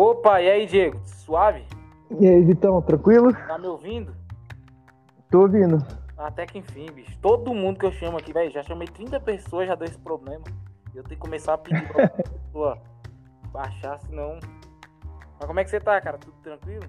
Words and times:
Opa, 0.00 0.40
e 0.40 0.48
aí, 0.48 0.64
Diego? 0.64 0.96
Suave? 1.04 1.64
E 2.20 2.28
aí, 2.28 2.40
Vitão, 2.44 2.80
tranquilo? 2.80 3.32
Tá 3.48 3.58
me 3.58 3.66
ouvindo? 3.66 4.14
Tô 5.28 5.40
ouvindo. 5.40 5.84
Até 6.16 6.46
que 6.46 6.58
enfim, 6.58 6.86
bicho. 6.92 7.18
Todo 7.20 7.52
mundo 7.52 7.80
que 7.80 7.86
eu 7.86 7.90
chamo 7.90 8.16
aqui, 8.16 8.32
velho, 8.32 8.48
já 8.48 8.62
chamei 8.62 8.86
30 8.86 9.18
pessoas, 9.18 9.66
já 9.66 9.74
deu 9.74 9.88
esse 9.88 9.98
problema. 9.98 10.44
Eu 10.94 11.02
tenho 11.02 11.08
que 11.08 11.16
começar 11.16 11.54
a 11.54 11.58
pedir 11.58 11.84
pra 11.88 12.06
pessoa 12.14 12.78
baixar, 13.52 13.98
senão. 14.02 14.38
Mas 15.36 15.48
como 15.48 15.58
é 15.58 15.64
que 15.64 15.70
você 15.70 15.80
tá, 15.80 16.00
cara? 16.00 16.16
Tudo 16.16 16.36
tranquilo? 16.44 16.84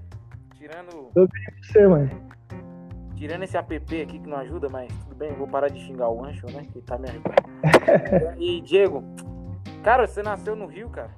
Tirando. 0.54 1.10
Tô 1.12 1.28
bem 1.28 1.46
com 1.46 1.64
você, 1.64 1.88
mano. 1.88 2.10
Tirando 3.16 3.42
esse 3.42 3.58
app 3.58 3.76
aqui 3.76 4.06
que 4.20 4.30
não 4.30 4.38
ajuda, 4.38 4.70
mas 4.70 4.94
tudo 5.06 5.16
bem, 5.16 5.34
vou 5.34 5.48
parar 5.48 5.70
de 5.70 5.80
xingar 5.80 6.10
o 6.10 6.24
Ancho, 6.24 6.46
né? 6.52 6.64
Que 6.72 6.80
tá 6.82 6.96
me 7.00 7.10
ajudando. 7.10 8.40
e 8.40 8.62
Diego, 8.62 9.04
cara, 9.84 10.06
você 10.06 10.22
nasceu 10.22 10.56
no 10.56 10.68
Rio, 10.68 10.92
cara? 10.92 11.10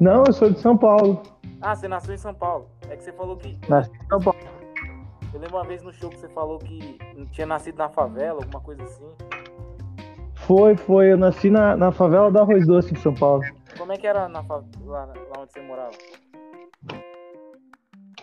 Não, 0.00 0.24
eu 0.26 0.32
sou 0.32 0.50
de 0.50 0.58
São 0.58 0.76
Paulo. 0.76 1.22
Ah, 1.60 1.76
você 1.76 1.86
nasceu 1.86 2.14
em 2.14 2.18
São 2.18 2.34
Paulo. 2.34 2.66
É 2.88 2.96
que 2.96 3.04
você 3.04 3.12
falou 3.12 3.36
que. 3.36 3.58
Nasci 3.68 3.90
em 3.90 4.08
São 4.08 4.18
Paulo. 4.20 4.38
Eu 5.32 5.40
lembro 5.40 5.56
uma 5.58 5.64
vez 5.64 5.82
no 5.82 5.92
show 5.92 6.10
que 6.10 6.16
você 6.18 6.28
falou 6.30 6.58
que 6.58 6.98
tinha 7.32 7.46
nascido 7.46 7.76
na 7.76 7.88
favela, 7.88 8.40
alguma 8.42 8.60
coisa 8.60 8.82
assim. 8.82 9.04
Foi, 10.34 10.76
foi. 10.76 11.12
Eu 11.12 11.18
nasci 11.18 11.50
na, 11.50 11.76
na 11.76 11.92
favela 11.92 12.30
do 12.30 12.38
Arroz 12.38 12.66
Doce, 12.66 12.94
em 12.94 12.96
São 12.96 13.14
Paulo. 13.14 13.42
Como 13.78 13.92
é 13.92 13.96
que 13.96 14.06
era 14.06 14.28
na, 14.28 14.42
fa- 14.42 14.62
lá, 14.84 15.04
lá 15.06 15.40
onde 15.42 15.52
você 15.52 15.60
morava? 15.60 15.92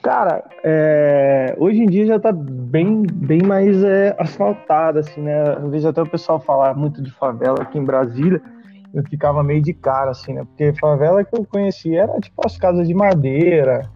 Cara, 0.02 0.44
é, 0.63 1.55
hoje 1.57 1.80
em 1.82 1.85
dia 1.88 2.05
já 2.05 2.20
tá 2.20 2.32
bem, 2.32 3.04
bem 3.04 3.41
mais 3.41 3.84
é, 3.84 4.16
asfaltado, 4.20 4.99
assim, 4.99 5.21
né? 5.21 5.54
Eu 5.55 5.70
vejo 5.70 5.88
até 5.88 6.02
o 6.02 6.09
pessoal 6.09 6.40
falar 6.40 6.76
muito 6.76 7.02
de 7.02 7.12
favela 7.12 7.62
aqui 7.62 7.77
em 7.77 7.84
Brasília. 7.84 8.41
Eu 8.94 9.04
ficava 9.04 9.44
meio 9.44 9.62
de 9.62 9.74
cara, 9.74 10.12
assim, 10.12 10.34
né? 10.34 10.43
Porque 10.46 10.74
favela 10.80 11.24
que 11.24 11.38
eu 11.38 11.46
conhecia 11.46 12.04
era 12.04 12.20
tipo 12.20 12.41
as 12.46 12.57
casas 12.57 12.88
de 12.88 12.94
madeira, 12.94 13.90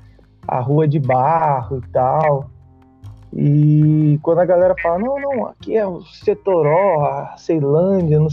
a 0.48 0.60
rua 0.60 0.88
de 0.88 1.00
barro 1.00 1.78
e 1.78 1.92
tal. 1.92 2.50
E 3.34 4.20
quando 4.22 4.40
a 4.40 4.46
galera 4.46 4.76
fala, 4.82 5.00
não, 5.00 5.20
não, 5.20 5.48
aqui 5.48 5.78
é 5.78 5.88
o 5.88 6.02
Setoró, 6.02 7.06
a 7.06 7.38
Ceilândia, 7.38 8.20
no 8.20 8.28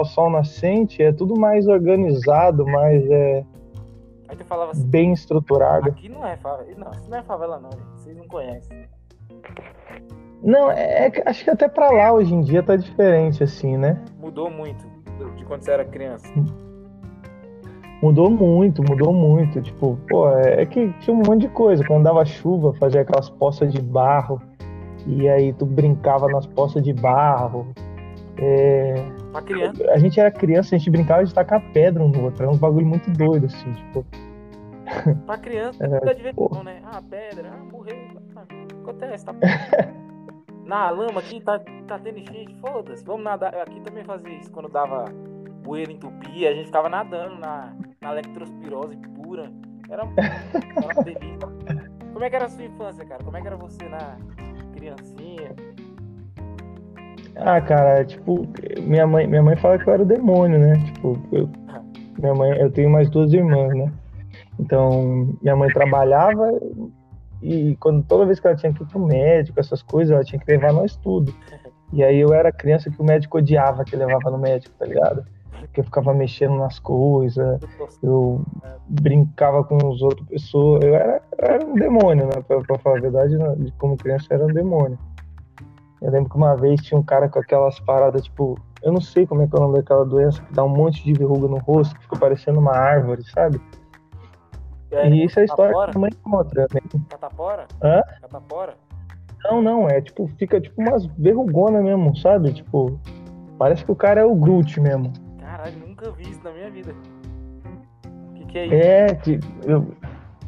o 0.00 0.04
sol 0.04 0.30
nascente, 0.30 1.02
é 1.02 1.12
tudo 1.12 1.38
mais 1.38 1.66
organizado, 1.66 2.64
mais 2.64 3.04
é, 3.10 3.44
assim, 4.70 4.86
bem 4.86 5.12
estruturado. 5.12 5.88
aqui 5.88 6.08
não 6.08 6.26
é 6.26 6.36
favela. 6.36 6.68
Não, 6.76 6.90
isso 6.92 7.10
não 7.10 7.18
é 7.18 7.22
favela 7.22 7.58
não, 7.58 7.70
gente. 7.72 7.84
Vocês 7.96 8.16
não 8.16 8.28
conhecem. 8.28 8.88
Não, 10.42 10.70
é, 10.70 11.08
é 11.08 11.22
acho 11.26 11.44
que 11.44 11.50
até 11.50 11.68
pra 11.68 11.90
lá 11.90 12.12
hoje 12.12 12.32
em 12.32 12.40
dia 12.40 12.62
tá 12.62 12.76
diferente, 12.76 13.42
assim, 13.42 13.76
né? 13.76 14.00
Mudou 14.20 14.50
muito 14.50 14.86
de 15.36 15.44
quando 15.44 15.62
você 15.62 15.72
era 15.72 15.84
criança. 15.84 16.28
Mudou 18.02 18.30
muito, 18.30 18.82
mudou 18.82 19.12
muito. 19.12 19.60
Tipo, 19.60 19.98
pô, 20.08 20.30
é, 20.30 20.62
é 20.62 20.66
que 20.66 20.92
tinha 21.00 21.14
um 21.14 21.22
monte 21.26 21.42
de 21.42 21.48
coisa. 21.48 21.84
Quando 21.84 22.04
dava 22.04 22.24
chuva, 22.24 22.72
fazia 22.74 23.00
aquelas 23.00 23.28
poças 23.28 23.72
de 23.72 23.80
barro. 23.80 24.40
E 25.06 25.28
aí 25.28 25.52
tu 25.52 25.66
brincava 25.66 26.28
nas 26.28 26.46
poças 26.46 26.82
de 26.82 26.92
barro. 26.92 27.66
É, 28.40 28.94
a 29.92 29.98
gente 29.98 30.20
era 30.20 30.30
criança, 30.30 30.74
a 30.74 30.78
gente 30.78 30.90
brincava 30.90 31.24
de 31.24 31.34
tacar 31.34 31.60
pedra 31.72 32.04
um 32.04 32.08
no 32.08 32.24
outro. 32.24 32.42
Era 32.42 32.52
uns 32.52 32.58
bagulho 32.58 32.86
muito 32.86 33.10
doido, 33.10 33.46
assim, 33.46 33.72
tipo. 33.72 34.06
pra 35.26 35.38
criança, 35.38 35.82
É, 35.84 36.00
fica 36.00 36.14
diversão, 36.14 36.48
pô. 36.48 36.62
né? 36.62 36.80
Ah, 36.84 37.02
pedra, 37.02 37.50
ah, 37.52 37.72
morreu. 37.72 37.96
Ah, 38.36 38.42
acontece, 38.80 39.24
tá 39.24 39.34
Na 40.68 40.90
lama 40.90 41.20
aqui 41.20 41.40
tá, 41.40 41.58
tá 41.86 41.98
tendo 41.98 42.18
enchente, 42.18 42.54
foda-se. 42.60 43.02
Vamos 43.02 43.24
nadar. 43.24 43.54
Aqui 43.54 43.80
também 43.80 44.04
fazia 44.04 44.30
isso. 44.34 44.52
Quando 44.52 44.68
dava 44.68 45.06
poeira 45.64 45.90
entupia, 45.90 46.50
a 46.50 46.52
gente 46.52 46.66
ficava 46.66 46.90
nadando 46.90 47.36
na, 47.36 47.74
na 48.02 48.10
lectrospirose 48.10 48.94
pura. 49.16 49.50
Era, 49.88 50.02
era 50.02 50.94
uma 50.94 51.02
delícia. 51.02 51.48
Como 52.12 52.22
é 52.22 52.28
que 52.28 52.36
era 52.36 52.44
a 52.44 52.48
sua 52.50 52.64
infância, 52.64 53.02
cara? 53.06 53.24
Como 53.24 53.34
é 53.34 53.40
que 53.40 53.46
era 53.46 53.56
você 53.56 53.88
na 53.88 54.18
criancinha? 54.74 55.56
Ah, 57.36 57.62
cara, 57.62 58.04
tipo, 58.04 58.46
minha 58.82 59.06
mãe, 59.06 59.26
minha 59.26 59.42
mãe 59.42 59.56
fala 59.56 59.78
que 59.78 59.88
eu 59.88 59.94
era 59.94 60.02
o 60.02 60.06
demônio, 60.06 60.58
né? 60.58 60.74
Tipo, 60.84 61.18
eu, 61.32 61.48
minha 62.18 62.34
mãe, 62.34 62.50
eu 62.60 62.70
tenho 62.70 62.90
mais 62.90 63.08
duas 63.08 63.32
irmãs, 63.32 63.74
né? 63.74 63.90
Então, 64.60 65.34
minha 65.40 65.56
mãe 65.56 65.70
trabalhava 65.70 66.60
e 67.42 67.76
quando 67.76 68.02
toda 68.02 68.26
vez 68.26 68.40
que 68.40 68.46
ela 68.46 68.56
tinha 68.56 68.72
que 68.72 68.82
ir 68.82 68.86
pro 68.86 68.98
médico, 68.98 69.60
essas 69.60 69.82
coisas, 69.82 70.14
ela 70.14 70.24
tinha 70.24 70.40
que 70.40 70.50
levar 70.50 70.72
nós 70.72 70.96
tudo. 70.96 71.34
E 71.92 72.02
aí 72.02 72.18
eu 72.18 72.34
era 72.34 72.52
criança 72.52 72.90
que 72.90 73.00
o 73.00 73.04
médico 73.04 73.38
odiava 73.38 73.84
que 73.84 73.96
levava 73.96 74.30
no 74.30 74.38
médico, 74.38 74.74
tá 74.78 74.84
ligado? 74.84 75.24
Porque 75.60 75.80
eu 75.80 75.84
ficava 75.84 76.14
mexendo 76.14 76.56
nas 76.56 76.78
coisas, 76.78 77.60
eu 78.02 78.44
brincava 78.88 79.64
com 79.64 79.76
as 79.76 80.02
outras 80.02 80.26
pessoas, 80.28 80.84
eu 80.84 80.94
era, 80.94 81.22
era 81.38 81.64
um 81.64 81.74
demônio, 81.74 82.26
né? 82.26 82.42
Pra, 82.46 82.60
pra 82.60 82.78
falar 82.78 82.98
a 82.98 83.00
verdade, 83.00 83.36
né? 83.36 83.56
como 83.78 83.96
criança 83.96 84.26
eu 84.30 84.36
era 84.36 84.46
um 84.46 84.52
demônio. 84.52 84.98
Eu 86.00 86.12
lembro 86.12 86.30
que 86.30 86.36
uma 86.36 86.54
vez 86.54 86.80
tinha 86.82 86.98
um 86.98 87.02
cara 87.02 87.28
com 87.28 87.40
aquelas 87.40 87.80
paradas, 87.80 88.22
tipo, 88.22 88.56
eu 88.82 88.92
não 88.92 89.00
sei 89.00 89.26
como 89.26 89.42
é 89.42 89.48
que 89.48 89.56
é 89.56 89.58
o 89.58 89.62
nome 89.62 89.78
daquela 89.78 90.04
doença, 90.04 90.40
que 90.42 90.52
dá 90.52 90.64
um 90.64 90.68
monte 90.68 91.04
de 91.04 91.12
verruga 91.12 91.48
no 91.48 91.58
rosto, 91.58 91.94
que 91.96 92.02
fica 92.02 92.16
parecendo 92.16 92.60
uma 92.60 92.76
árvore, 92.76 93.24
sabe? 93.24 93.60
E 94.90 95.24
isso 95.24 95.38
é 95.38 95.42
a 95.42 95.44
história 95.44 95.90
que 95.90 95.96
a 95.96 96.00
mãe 96.00 96.10
conta. 96.22 96.66
Né? 96.72 96.80
Catapora? 97.10 97.66
Hã? 97.82 98.02
Catapora? 98.22 98.74
Não, 99.44 99.62
não, 99.62 99.88
é 99.88 100.00
tipo, 100.00 100.26
fica 100.38 100.60
tipo 100.60 100.80
umas 100.80 101.06
verrugonas 101.18 101.82
mesmo, 101.84 102.16
sabe? 102.16 102.52
Tipo, 102.52 102.98
parece 103.58 103.84
que 103.84 103.92
o 103.92 103.96
cara 103.96 104.20
é 104.20 104.24
o 104.24 104.34
Groot 104.34 104.80
mesmo. 104.80 105.12
Caralho, 105.40 105.78
nunca 105.86 106.10
vi 106.10 106.30
isso 106.30 106.40
na 106.42 106.50
minha 106.50 106.70
vida. 106.70 106.94
O 108.30 108.34
que, 108.34 108.44
que 108.46 108.58
é 108.58 108.66
isso? 108.66 108.74
É, 108.74 109.14
tipo, 109.14 109.46
eu- 109.64 109.94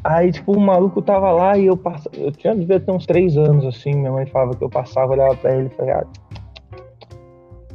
aí 0.03 0.31
tipo, 0.31 0.53
o 0.53 0.59
maluco 0.59 1.01
tava 1.01 1.31
lá 1.31 1.57
e 1.57 1.67
eu 1.67 1.77
passava, 1.77 2.15
eu 2.17 2.31
tinha 2.31 2.55
devia 2.55 2.79
ter 2.79 2.91
uns 2.91 3.05
três 3.05 3.37
anos 3.37 3.65
assim, 3.65 3.93
minha 3.93 4.11
mãe 4.11 4.25
falava 4.25 4.55
que 4.55 4.63
eu 4.63 4.69
passava, 4.69 5.13
olhava 5.13 5.35
pra 5.35 5.55
ele 5.55 5.67
e 5.67 5.69
falava, 5.69 6.07
ah. 6.07 6.31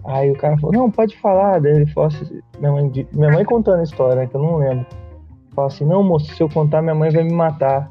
Aí 0.08 0.30
o 0.30 0.36
cara 0.36 0.56
falou, 0.58 0.72
não, 0.72 0.90
pode 0.90 1.16
falar, 1.18 1.60
daí 1.60 1.72
ele 1.76 1.86
falou 1.86 2.08
assim, 2.08 2.40
minha 2.58 2.70
mãe, 2.72 2.92
minha 3.12 3.30
mãe 3.30 3.44
contando 3.44 3.80
a 3.80 3.84
história, 3.84 4.14
né, 4.16 4.26
que 4.26 4.36
eu 4.36 4.42
não 4.42 4.56
lembro. 4.58 4.86
Falou 5.56 5.68
assim, 5.68 5.86
não, 5.86 6.02
moço, 6.02 6.34
se 6.34 6.42
eu 6.42 6.50
contar, 6.50 6.82
minha 6.82 6.94
mãe 6.94 7.10
vai 7.10 7.24
me 7.24 7.32
matar. 7.32 7.90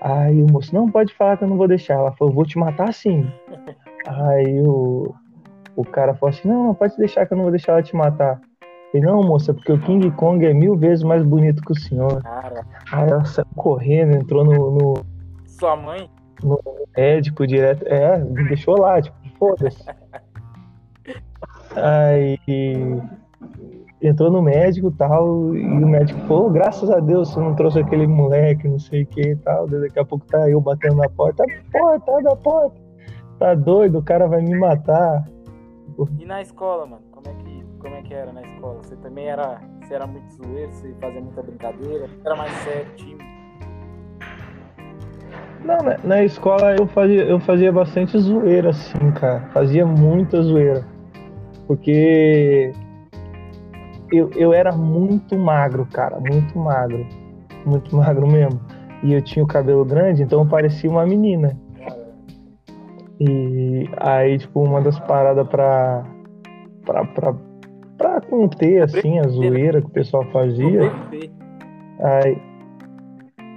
Aí 0.00 0.42
o 0.42 0.50
moço, 0.50 0.74
não, 0.74 0.90
pode 0.90 1.12
falar 1.12 1.36
que 1.36 1.44
eu 1.44 1.48
não 1.48 1.58
vou 1.58 1.68
deixar. 1.68 1.94
Ela 1.94 2.12
falou, 2.12 2.32
vou 2.32 2.46
te 2.46 2.58
matar 2.58 2.94
sim. 2.94 3.30
Aí 4.08 4.62
o, 4.62 5.14
o 5.76 5.84
cara 5.84 6.14
falou 6.14 6.34
assim, 6.34 6.48
não, 6.48 6.68
não, 6.68 6.74
pode 6.74 6.96
deixar 6.96 7.26
que 7.26 7.34
eu 7.34 7.36
não 7.36 7.44
vou 7.44 7.50
deixar 7.50 7.72
ela 7.72 7.82
te 7.82 7.94
matar. 7.94 8.40
Ele, 8.94 9.04
não, 9.04 9.20
moça, 9.20 9.52
porque 9.52 9.70
o 9.70 9.80
King 9.82 10.10
Kong 10.12 10.46
é 10.46 10.54
mil 10.54 10.76
vezes 10.76 11.04
mais 11.04 11.22
bonito 11.22 11.62
que 11.62 11.72
o 11.72 11.78
senhor. 11.78 12.22
Cara, 12.22 12.64
Aí 12.90 13.10
ela 13.10 13.24
saiu 13.26 13.46
correndo, 13.54 14.16
entrou 14.16 14.42
no, 14.42 14.70
no 14.70 14.94
sua 15.44 15.76
mãe? 15.76 16.08
médico 16.96 17.46
direto. 17.46 17.84
É, 17.86 18.16
me 18.18 18.48
deixou 18.48 18.80
lá, 18.80 19.02
tipo, 19.02 19.16
foda-se. 19.38 19.84
Aí 21.76 22.38
entrou 24.06 24.30
no 24.30 24.42
médico 24.42 24.88
e 24.88 24.92
tal, 24.92 25.54
e 25.54 25.66
o 25.66 25.88
médico 25.88 26.20
falou, 26.20 26.50
graças 26.50 26.90
a 26.90 27.00
Deus 27.00 27.30
você 27.30 27.40
não 27.40 27.54
trouxe 27.54 27.78
aquele 27.78 28.06
moleque, 28.06 28.68
não 28.68 28.78
sei 28.78 29.02
o 29.02 29.06
que 29.06 29.22
e 29.22 29.36
tal. 29.36 29.66
Daqui 29.66 29.98
a 29.98 30.04
pouco 30.04 30.24
tá 30.26 30.48
eu 30.48 30.60
batendo 30.60 30.96
na 30.96 31.08
porta, 31.08 31.44
porta, 31.72 32.12
abre 32.12 32.32
a 32.32 32.36
porta. 32.36 32.76
Tá 33.38 33.54
doido, 33.54 33.98
o 33.98 34.02
cara 34.02 34.26
vai 34.26 34.40
me 34.40 34.58
matar. 34.58 35.24
E 36.18 36.24
na 36.24 36.42
escola, 36.42 36.86
mano? 36.86 37.02
Como 37.10 37.26
é 37.28 37.32
que, 37.42 37.64
como 37.78 37.94
é 37.94 38.02
que 38.02 38.14
era 38.14 38.32
na 38.32 38.42
escola? 38.42 38.78
Você 38.82 38.96
também 38.96 39.26
era. 39.26 39.60
Você 39.82 39.94
era 39.94 40.06
muito 40.06 40.30
zoeiro, 40.32 40.72
você 40.72 40.94
fazia 41.00 41.20
muita 41.20 41.42
brincadeira? 41.42 42.08
Era 42.24 42.36
mais 42.36 42.52
sério, 42.52 42.86
time? 42.96 43.36
Não, 45.64 45.78
na, 45.78 45.98
na 46.04 46.24
escola 46.24 46.76
eu 46.76 46.86
fazia, 46.86 47.24
eu 47.24 47.40
fazia 47.40 47.72
bastante 47.72 48.18
zoeira, 48.18 48.70
assim, 48.70 49.10
cara. 49.12 49.40
Fazia 49.52 49.86
muita 49.86 50.42
zoeira. 50.42 50.84
Porque 51.66 52.72
eu, 54.10 54.30
eu 54.34 54.52
era 54.52 54.72
muito 54.72 55.36
magro, 55.38 55.86
cara. 55.86 56.18
Muito 56.20 56.58
magro. 56.58 57.06
Muito 57.64 57.94
magro 57.96 58.26
mesmo. 58.26 58.60
E 59.02 59.12
eu 59.12 59.22
tinha 59.22 59.44
o 59.44 59.48
cabelo 59.48 59.84
grande, 59.84 60.22
então 60.22 60.40
eu 60.40 60.46
parecia 60.46 60.90
uma 60.90 61.04
menina. 61.06 61.56
E 63.20 63.88
aí, 63.98 64.38
tipo, 64.38 64.62
uma 64.62 64.80
das 64.80 64.98
paradas 65.00 65.46
pra, 65.48 66.04
pra, 66.84 67.04
pra, 67.04 67.34
pra 67.96 68.20
conter, 68.22 68.82
assim, 68.82 69.18
a 69.18 69.28
zoeira 69.28 69.80
que 69.80 69.88
o 69.88 69.90
pessoal 69.90 70.24
fazia. 70.32 70.92
Aí, 72.00 72.38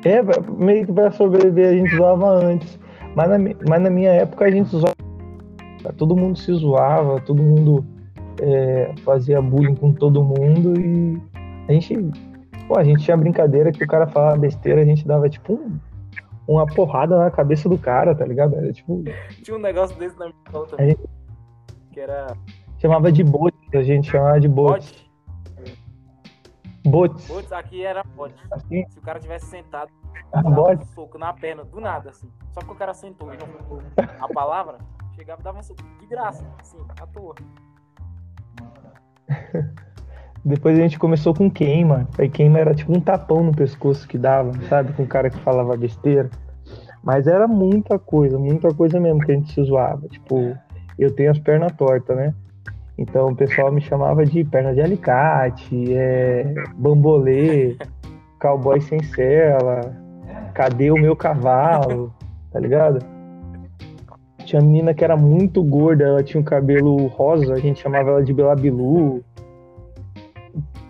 é, 0.05 0.21
meio 0.57 0.85
que 0.85 0.93
pra 0.93 1.11
sobreviver 1.11 1.69
a 1.69 1.73
gente 1.73 1.95
zoava 1.95 2.29
antes. 2.29 2.79
Mas 3.15 3.29
na, 3.29 3.37
mas 3.67 3.81
na 3.81 3.89
minha 3.89 4.11
época 4.11 4.45
a 4.45 4.51
gente 4.51 4.69
zoava. 4.69 4.95
Todo 5.97 6.15
mundo 6.15 6.37
se 6.37 6.53
zoava, 6.53 7.19
todo 7.21 7.41
mundo 7.41 7.85
é, 8.41 8.94
fazia 9.03 9.41
bullying 9.41 9.75
com 9.75 9.91
todo 9.94 10.24
mundo 10.24 10.80
e 10.80 11.21
a 11.68 11.74
gente. 11.74 11.95
Pô, 12.68 12.77
a 12.77 12.83
gente 12.83 13.03
tinha 13.03 13.18
brincadeira 13.18 13.71
que 13.71 13.83
o 13.83 13.88
cara 13.88 14.06
falava 14.07 14.38
besteira, 14.38 14.81
a 14.81 14.86
gente 14.86 15.06
dava 15.07 15.27
tipo 15.30 15.53
um- 15.53 15.80
uma 16.47 16.65
porrada 16.68 17.18
na 17.18 17.30
cabeça 17.31 17.68
do 17.69 17.77
cara, 17.77 18.13
tá 18.15 18.25
ligado? 18.25 18.56
Era 18.56 18.71
tipo. 18.71 19.03
Tinha 19.44 19.57
um 19.57 19.59
negócio 19.62 19.97
desse 19.97 20.18
na 20.19 20.25
minha 20.27 20.38
escola 20.45 20.65
A 20.65 20.69
também. 20.69 20.88
gente 20.89 21.09
Que 21.91 22.00
era 22.00 22.27
chamava 22.80 23.12
de 23.12 23.24
bote, 23.24 23.57
a 23.74 23.81
gente 23.83 24.09
chamava 24.12 24.39
de 24.39 24.47
bote. 24.47 25.09
Botes. 26.85 27.27
Botes 27.27 27.51
aqui 27.51 27.83
era 27.83 28.03
bote. 28.15 28.35
Assim? 28.51 28.85
Se 28.89 28.97
o 29.00 29.01
cara 29.01 29.19
tivesse 29.19 29.45
sentado, 29.47 29.92
Ah, 30.31 30.42
dava 30.42 30.56
bote? 30.56 30.83
um 30.83 30.88
soco 30.88 31.18
na 31.18 31.33
perna, 31.33 31.63
do 31.65 31.80
nada, 31.80 32.09
assim. 32.12 32.30
Só 32.53 32.62
porque 32.62 32.71
o 32.74 32.75
cara 32.75 32.94
sentou 32.94 33.31
e 33.33 33.38
não 33.38 33.80
a 34.19 34.27
palavra, 34.33 34.77
chegava 35.15 35.42
e 35.42 35.44
dava 35.44 35.59
um 35.59 35.63
soco 35.63 35.81
de 36.00 36.07
graça, 36.07 36.45
assim, 36.59 36.77
à 37.00 37.06
toa. 37.07 37.35
Depois 40.43 40.77
a 40.77 40.81
gente 40.81 40.97
começou 40.97 41.33
com 41.33 41.49
queima. 41.49 42.07
Aí 42.17 42.29
queima 42.29 42.59
era 42.59 42.73
tipo 42.73 42.95
um 42.95 43.01
tapão 43.01 43.43
no 43.43 43.51
pescoço 43.51 44.07
que 44.07 44.17
dava, 44.17 44.51
sabe? 44.69 44.93
Com 44.93 45.03
o 45.03 45.07
cara 45.07 45.29
que 45.29 45.39
falava 45.39 45.75
besteira. 45.75 46.29
Mas 47.03 47.27
era 47.27 47.47
muita 47.47 47.97
coisa, 47.97 48.37
muita 48.37 48.73
coisa 48.73 48.99
mesmo 48.99 49.19
que 49.19 49.31
a 49.31 49.35
gente 49.35 49.51
se 49.51 49.63
zoava. 49.63 50.07
Tipo, 50.07 50.57
eu 50.97 51.13
tenho 51.13 51.31
as 51.31 51.39
pernas 51.39 51.71
tortas, 51.73 52.15
né? 52.15 52.33
Então 52.97 53.27
o 53.27 53.35
pessoal 53.35 53.71
me 53.71 53.79
chamava 53.79 54.25
de 54.25 54.43
perna 54.43 54.73
de 54.73 54.81
alicate, 54.81 55.93
é, 55.93 56.53
bambolê, 56.75 57.77
cowboy 58.41 58.81
sem 58.81 59.01
cela, 59.03 59.95
cadê 60.53 60.91
o 60.91 60.95
meu 60.95 61.15
cavalo, 61.15 62.13
tá 62.51 62.59
ligado? 62.59 62.99
Tinha 64.49 64.63
menina 64.63 64.95
que 64.95 65.03
era 65.03 65.15
muito 65.15 65.61
gorda, 65.61 66.05
ela 66.05 66.23
tinha 66.23 66.41
um 66.41 66.43
cabelo 66.43 67.05
rosa, 67.05 67.53
a 67.53 67.59
gente 67.59 67.81
chamava 67.81 68.09
ela 68.09 68.23
de 68.23 68.33
Belabilu. 68.33 69.23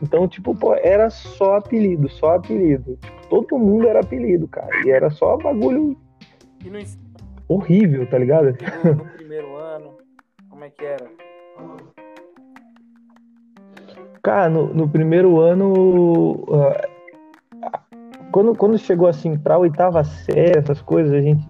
Então, 0.01 0.29
tipo, 0.29 0.55
pô, 0.55 0.73
era 0.75 1.09
só 1.09 1.57
apelido, 1.57 2.07
só 2.07 2.35
apelido. 2.35 2.95
Tipo, 2.95 3.27
todo 3.27 3.59
mundo 3.59 3.85
era 3.85 3.99
apelido, 3.99 4.47
cara. 4.47 4.69
E 4.85 4.89
era 4.89 5.09
só 5.09 5.35
bagulho 5.35 5.97
no, 6.63 6.79
horrível, 7.49 8.09
tá 8.09 8.17
ligado? 8.17 8.55
no, 8.85 9.05
primeiro 9.17 9.53
ano, 9.57 9.97
como 10.49 10.63
é 10.63 10.69
que 10.69 10.85
era? 10.85 11.11
Cara, 14.23 14.47
no, 14.47 14.73
no 14.73 14.87
primeiro 14.87 15.37
ano, 15.41 16.45
ah, 16.53 17.81
quando, 18.31 18.55
quando 18.55 18.77
chegou 18.77 19.09
assim 19.09 19.37
pra 19.37 19.57
oitava 19.57 20.01
série, 20.05 20.57
essas 20.57 20.81
coisas, 20.81 21.11
a 21.11 21.19
gente. 21.19 21.45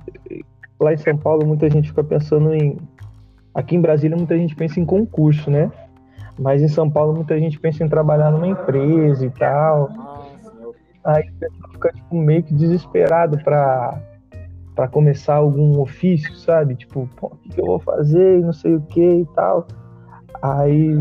Lá 0.80 0.94
em 0.94 0.98
São 0.98 1.18
Paulo, 1.18 1.46
muita 1.46 1.70
gente 1.70 1.90
fica 1.90 2.04
pensando 2.04 2.54
em. 2.54 2.78
Aqui 3.54 3.76
em 3.76 3.82
Brasília, 3.82 4.16
muita 4.16 4.38
gente 4.38 4.56
pensa 4.56 4.80
em 4.80 4.86
concurso, 4.86 5.52
né? 5.52 5.72
Mas 6.40 6.62
em 6.62 6.68
São 6.68 6.90
Paulo, 6.90 7.14
muita 7.14 7.38
gente 7.38 7.60
pensa 7.60 7.84
em 7.84 7.90
trabalhar 7.90 8.32
numa 8.32 8.48
empresa 8.48 9.26
e 9.26 9.30
tal. 9.32 9.90
Aí 11.04 11.30
o 11.30 11.34
pessoal 11.34 11.72
fica 11.74 11.90
tipo, 11.92 12.16
meio 12.16 12.44
que 12.44 12.54
desesperado 12.54 13.38
pra, 13.44 14.00
pra 14.76 14.88
começar 14.88 15.36
algum 15.36 15.80
ofício, 15.82 16.34
sabe? 16.36 16.76
Tipo, 16.76 17.10
o 17.22 17.30
que, 17.38 17.50
que 17.50 17.62
eu 17.62 17.66
vou 17.66 17.80
fazer 17.80 18.42
não 18.42 18.54
sei 18.54 18.76
o 18.76 18.82
que 18.82 19.02
e 19.02 19.26
tal. 19.36 19.68
Aí 20.42 20.96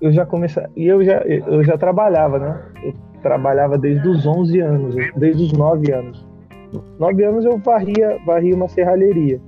eu 0.00 0.12
já 0.12 0.26
comecei. 0.26 0.64
E 0.76 0.86
eu 0.86 1.02
já, 1.02 1.18
eu 1.22 1.64
já 1.64 1.78
trabalhava, 1.78 2.38
né? 2.38 2.62
Eu 2.82 2.94
trabalhava 3.22 3.78
desde 3.78 4.06
os 4.08 4.26
11 4.26 4.60
anos, 4.60 4.94
desde 5.16 5.44
os 5.44 5.52
9 5.52 5.92
anos. 5.92 6.26
9 6.98 7.24
anos 7.24 7.44
eu 7.44 7.58
varria, 7.58 8.18
varria 8.26 8.54
uma 8.54 8.68
serralheria. 8.68 9.40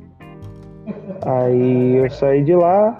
Aí 1.25 1.97
eu 1.97 2.11
saí 2.11 2.43
de 2.43 2.55
lá, 2.55 2.97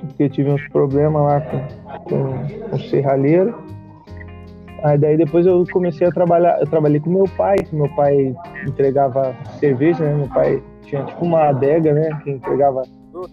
porque 0.00 0.28
tive 0.28 0.50
uns 0.50 0.66
problemas 0.68 1.22
lá 1.22 1.40
com, 1.40 1.58
com, 2.04 2.68
com 2.68 2.76
o 2.76 2.80
serralheiro. 2.80 3.54
Aí 4.82 4.98
daí 4.98 5.16
depois 5.16 5.46
eu 5.46 5.64
comecei 5.72 6.06
a 6.06 6.10
trabalhar, 6.10 6.58
eu 6.60 6.66
trabalhei 6.66 6.98
com 6.98 7.10
meu 7.10 7.24
pai, 7.36 7.56
que 7.58 7.74
meu 7.74 7.88
pai 7.94 8.34
entregava 8.66 9.34
cerveja, 9.60 10.04
né? 10.04 10.14
Meu 10.14 10.28
pai 10.28 10.62
tinha 10.82 11.04
tipo 11.04 11.24
uma 11.24 11.48
adega, 11.48 11.92
né? 11.92 12.10
Que 12.24 12.30
entregava 12.30 12.82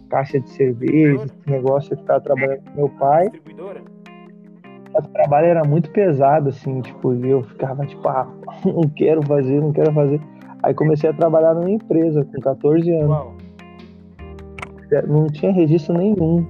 caixa 0.10 0.40
de 0.40 0.50
cerveja, 0.52 1.26
negócio, 1.48 1.94
eu 1.94 1.98
ficava 1.98 2.22
trabalhando 2.22 2.62
com 2.66 2.76
meu 2.76 2.90
pai. 2.90 3.32
O 4.94 5.02
trabalho 5.02 5.48
era 5.48 5.64
muito 5.64 5.90
pesado, 5.92 6.50
assim, 6.50 6.82
tipo, 6.82 7.14
e 7.14 7.30
eu 7.30 7.44
ficava 7.44 7.86
tipo, 7.86 8.08
ah, 8.08 8.28
não 8.66 8.82
quero 8.96 9.22
fazer, 9.26 9.62
não 9.62 9.72
quero 9.72 9.94
fazer. 9.94 10.20
Aí 10.64 10.74
comecei 10.74 11.10
a 11.10 11.14
trabalhar 11.14 11.54
numa 11.54 11.70
empresa 11.70 12.26
com 12.26 12.42
14 12.42 12.92
anos. 12.92 13.08
Qual? 13.08 13.34
Não 15.08 15.28
tinha 15.28 15.52
registro 15.52 15.96
nenhum. 15.98 16.46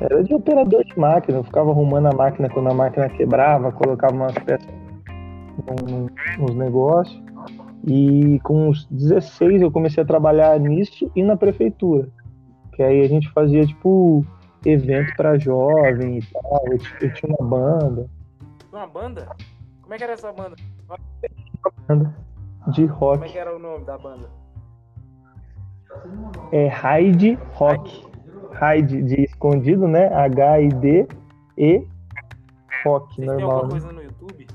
Era 0.00 0.24
de 0.24 0.34
operador 0.34 0.82
de 0.84 0.98
máquina, 0.98 1.38
eu 1.38 1.44
ficava 1.44 1.70
arrumando 1.70 2.06
a 2.06 2.12
máquina 2.12 2.48
quando 2.48 2.70
a 2.70 2.74
máquina 2.74 3.08
quebrava, 3.08 3.70
colocava 3.70 4.14
umas 4.14 4.34
peças 4.34 4.66
nos 6.38 6.54
negócios. 6.56 7.22
E 7.86 8.40
com 8.42 8.68
uns 8.68 8.86
16 8.86 9.62
eu 9.62 9.70
comecei 9.70 10.02
a 10.02 10.06
trabalhar 10.06 10.58
nisso 10.58 11.10
e 11.14 11.22
na 11.22 11.36
prefeitura. 11.36 12.08
Que 12.72 12.82
aí 12.82 13.02
a 13.02 13.08
gente 13.08 13.30
fazia 13.30 13.64
tipo 13.66 14.24
evento 14.64 15.14
para 15.16 15.38
jovem 15.38 16.18
e 16.18 16.26
tal. 16.26 16.62
Eu, 16.66 16.78
eu 17.00 17.14
tinha 17.14 17.34
uma 17.38 17.48
banda 17.48 18.06
Uma 18.72 18.86
banda? 18.86 19.26
Como 19.82 19.94
é 19.94 19.98
que 19.98 20.04
era 20.04 20.12
essa 20.14 20.32
banda? 20.32 20.56
de 22.68 22.88
Como 22.88 23.12
é 23.14 23.16
rock. 23.16 23.32
que 23.32 23.38
era 23.38 23.54
o 23.54 23.58
nome 23.58 23.84
da 23.84 23.98
banda? 23.98 24.28
É 26.52 26.66
Hyde 26.68 27.38
Rock. 27.52 28.04
Hyde 28.52 29.02
de 29.02 29.22
escondido, 29.24 29.86
né? 29.88 30.06
H-I-D 30.14 31.08
e 31.58 31.86
rock, 32.84 33.14
Vocês 33.16 33.26
normal. 33.26 33.50
alguma 33.50 33.64
né? 33.64 33.70
coisa 33.70 33.92
no 33.92 34.02
YouTube? 34.02 34.46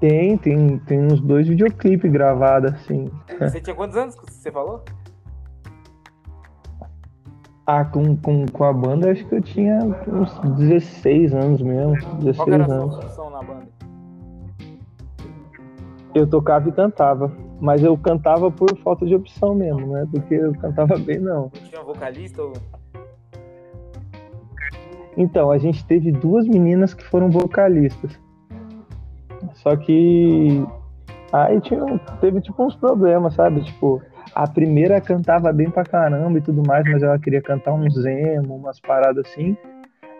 Tem, 0.00 0.36
tem, 0.36 0.78
tem 0.80 1.00
uns 1.06 1.20
dois 1.20 1.48
videoclipes 1.48 2.10
gravados 2.10 2.72
assim. 2.74 3.10
Você 3.38 3.60
tinha 3.60 3.74
quantos 3.74 3.96
anos 3.96 4.14
que 4.14 4.30
você 4.30 4.52
falou? 4.52 4.84
Ah, 7.66 7.84
com, 7.84 8.16
com, 8.16 8.46
com 8.46 8.64
a 8.64 8.72
banda 8.72 9.10
acho 9.10 9.26
que 9.26 9.34
eu 9.34 9.42
tinha 9.42 9.80
uns 10.06 10.38
16 10.56 11.34
anos 11.34 11.60
mesmo. 11.60 11.98
Qual 12.00 12.16
16 12.18 12.44
que 12.44 12.50
era 12.50 12.62
a 12.62 12.66
sua 12.66 12.76
anos. 12.76 13.04
função 13.04 13.30
na 13.30 13.42
banda? 13.42 13.66
Eu 16.14 16.26
tocava 16.26 16.68
e 16.68 16.72
cantava. 16.72 17.32
Mas 17.60 17.82
eu 17.82 17.96
cantava 17.96 18.50
por 18.50 18.76
falta 18.78 19.06
de 19.06 19.14
opção 19.14 19.54
mesmo, 19.54 19.80
não 19.80 19.96
é 19.96 20.06
porque 20.06 20.34
eu 20.34 20.54
cantava 20.54 20.96
bem, 21.00 21.18
não. 21.18 21.42
Não 21.42 21.50
tinha 21.50 21.82
vocalista 21.82 22.42
ou... 22.42 22.52
Então, 25.16 25.50
a 25.50 25.56
gente 25.56 25.84
teve 25.86 26.12
duas 26.12 26.46
meninas 26.46 26.92
que 26.92 27.02
foram 27.02 27.30
vocalistas. 27.30 28.18
Só 29.54 29.74
que 29.74 30.64
aí 31.32 31.60
tinha, 31.62 31.98
teve 32.20 32.40
tipo 32.42 32.62
uns 32.62 32.76
problemas, 32.76 33.34
sabe? 33.34 33.62
Tipo, 33.62 34.02
a 34.34 34.46
primeira 34.48 35.00
cantava 35.00 35.52
bem 35.52 35.70
pra 35.70 35.84
caramba 35.84 36.38
e 36.38 36.42
tudo 36.42 36.62
mais, 36.66 36.84
mas 36.90 37.02
ela 37.02 37.18
queria 37.18 37.40
cantar 37.40 37.72
um 37.72 37.88
zemo, 37.90 38.56
umas 38.56 38.80
paradas 38.80 39.24
assim. 39.26 39.56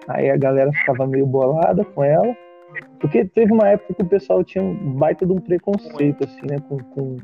Aí 0.08 0.30
a 0.30 0.36
galera 0.36 0.72
ficava 0.72 1.06
meio 1.06 1.26
bolada 1.26 1.84
com 1.84 2.02
ela. 2.02 2.36
Porque 3.00 3.24
teve 3.24 3.52
uma 3.52 3.68
época 3.68 3.94
que 3.94 4.02
o 4.02 4.06
pessoal 4.06 4.44
tinha 4.44 4.62
um 4.62 4.92
baita 4.94 5.26
de 5.26 5.32
um 5.32 5.40
preconceito, 5.40 6.24
assim, 6.24 6.46
né? 6.48 6.58
Com, 6.68 6.78
com, 6.78 7.16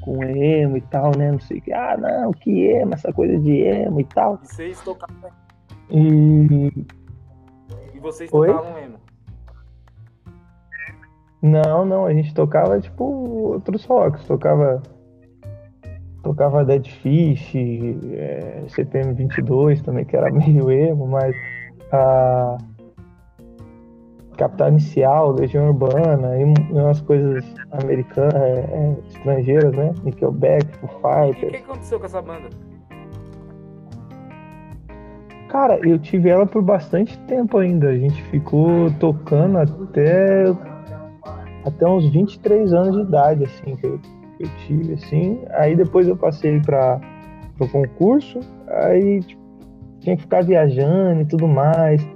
com 0.00 0.24
emo 0.24 0.76
e 0.76 0.80
tal, 0.82 1.12
né? 1.16 1.32
Não 1.32 1.40
sei 1.40 1.58
o 1.58 1.62
que. 1.62 1.72
Ah, 1.72 1.96
não, 1.96 2.32
que 2.32 2.66
emo, 2.66 2.94
essa 2.94 3.12
coisa 3.12 3.38
de 3.38 3.60
emo 3.62 4.00
e 4.00 4.04
tal. 4.04 4.38
E 4.42 4.46
vocês 4.46 4.80
tocavam... 4.82 5.30
E 5.90 6.86
E 7.94 7.98
vocês 8.00 8.32
Oi? 8.32 8.48
tocavam 8.48 8.78
emo? 8.78 9.02
Não, 11.42 11.84
não, 11.84 12.06
a 12.06 12.14
gente 12.14 12.32
tocava 12.32 12.80
tipo 12.80 13.04
outros 13.04 13.84
rocks, 13.84 14.24
tocava 14.26 14.80
tocava 16.22 16.64
Dead 16.64 16.86
Fish, 16.86 17.54
é, 17.54 18.64
CPM 18.68 19.12
22 19.14 19.82
também, 19.82 20.04
que 20.04 20.16
era 20.16 20.30
meio 20.32 20.70
emo, 20.70 21.06
mas 21.06 21.34
a 21.92 22.58
Capital 24.36 24.68
Inicial, 24.68 25.32
Legião 25.32 25.68
Urbana, 25.68 26.38
e, 26.38 26.44
umas 26.72 27.00
coisas 27.00 27.44
americanas, 27.70 28.34
é, 28.34 28.60
é, 28.60 28.96
estrangeiras, 29.08 29.72
né? 29.72 29.92
Nickelback, 30.04 30.66
Foo 30.78 30.88
E 31.26 31.30
o 31.30 31.34
que, 31.34 31.40
Fighters. 31.40 31.64
aconteceu 31.64 31.98
com 31.98 32.06
essa 32.06 32.22
banda? 32.22 32.48
Cara, 35.48 35.78
eu 35.86 35.98
tive 35.98 36.30
ela 36.30 36.46
por 36.46 36.62
bastante 36.62 37.18
tempo 37.26 37.58
ainda. 37.58 37.90
A 37.90 37.96
gente 37.96 38.22
ficou 38.24 38.90
tocando 38.98 39.58
até 39.58 40.44
até 41.64 41.86
uns 41.86 42.08
23 42.08 42.72
anos 42.72 42.96
de 42.96 43.02
idade, 43.02 43.44
assim, 43.44 43.76
que 43.76 44.00
que 44.42 44.44
eu 44.44 44.50
tive, 44.66 44.94
assim. 44.94 45.44
Aí 45.50 45.76
depois 45.76 46.08
eu 46.08 46.16
passei 46.16 46.60
para 46.60 47.00
o 47.60 47.68
concurso, 47.68 48.40
aí 48.68 49.20
tipo, 49.20 49.42
tinha 50.00 50.16
que 50.16 50.22
ficar 50.22 50.42
viajando 50.42 51.22
e 51.22 51.24
tudo 51.26 51.46
mais. 51.46 52.06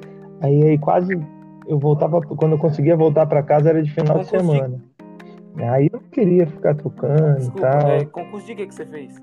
Aí, 0.43 0.63
aí 0.65 0.79
quase 0.79 1.19
eu 1.67 1.79
voltava, 1.79 2.21
quando 2.21 2.53
eu 2.53 2.59
conseguia 2.59 2.97
voltar 2.97 3.27
para 3.27 3.43
casa 3.43 3.71
era 3.71 3.83
de 3.83 3.91
final 3.91 4.19
de 4.19 4.25
Concurso 4.31 4.37
de- 4.37 4.59
semana. 4.59 4.81
Aí 5.71 5.89
eu 5.93 6.01
não 6.01 6.09
queria 6.11 6.47
ficar 6.47 6.75
tocando 6.75 7.37
e 7.37 7.39
Desculpa, 7.39 7.61
tal. 7.61 7.89
é, 7.91 8.05
concurso 8.07 8.47
de 8.47 8.55
que 8.55 8.67
que 8.67 8.75
você 8.75 8.85
fez? 8.85 9.23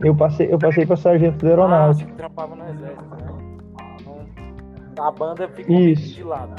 Eu 0.00 0.14
passei, 0.16 0.52
eu 0.52 0.58
passei 0.58 0.84
para 0.86 0.96
sargento 0.96 1.38
da 1.44 1.48
Ah, 1.48 1.50
aeronáutica. 1.50 2.10
você 2.10 2.16
trampava 2.16 2.54
no 2.56 2.64
exército, 2.68 3.04
né? 3.16 3.32
Então, 4.92 5.04
a 5.06 5.10
banda 5.12 5.48
ficou 5.48 5.74
Isso. 5.76 6.14
de 6.16 6.22
lado. 6.24 6.54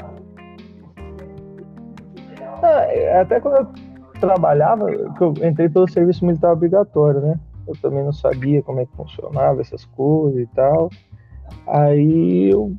Ah, 2.62 2.82
é, 2.88 3.20
até 3.20 3.40
quando 3.40 3.56
eu 3.56 3.93
trabalhava, 4.20 4.86
que 4.86 5.22
eu 5.22 5.34
entrei 5.42 5.68
pelo 5.68 5.88
serviço 5.88 6.24
militar 6.24 6.52
obrigatório, 6.52 7.20
né? 7.20 7.38
Eu 7.66 7.74
também 7.80 8.04
não 8.04 8.12
sabia 8.12 8.62
como 8.62 8.80
é 8.80 8.86
que 8.86 8.96
funcionava 8.96 9.60
essas 9.60 9.84
coisas 9.84 10.40
e 10.40 10.46
tal. 10.48 10.90
Aí 11.66 12.50
eu 12.50 12.74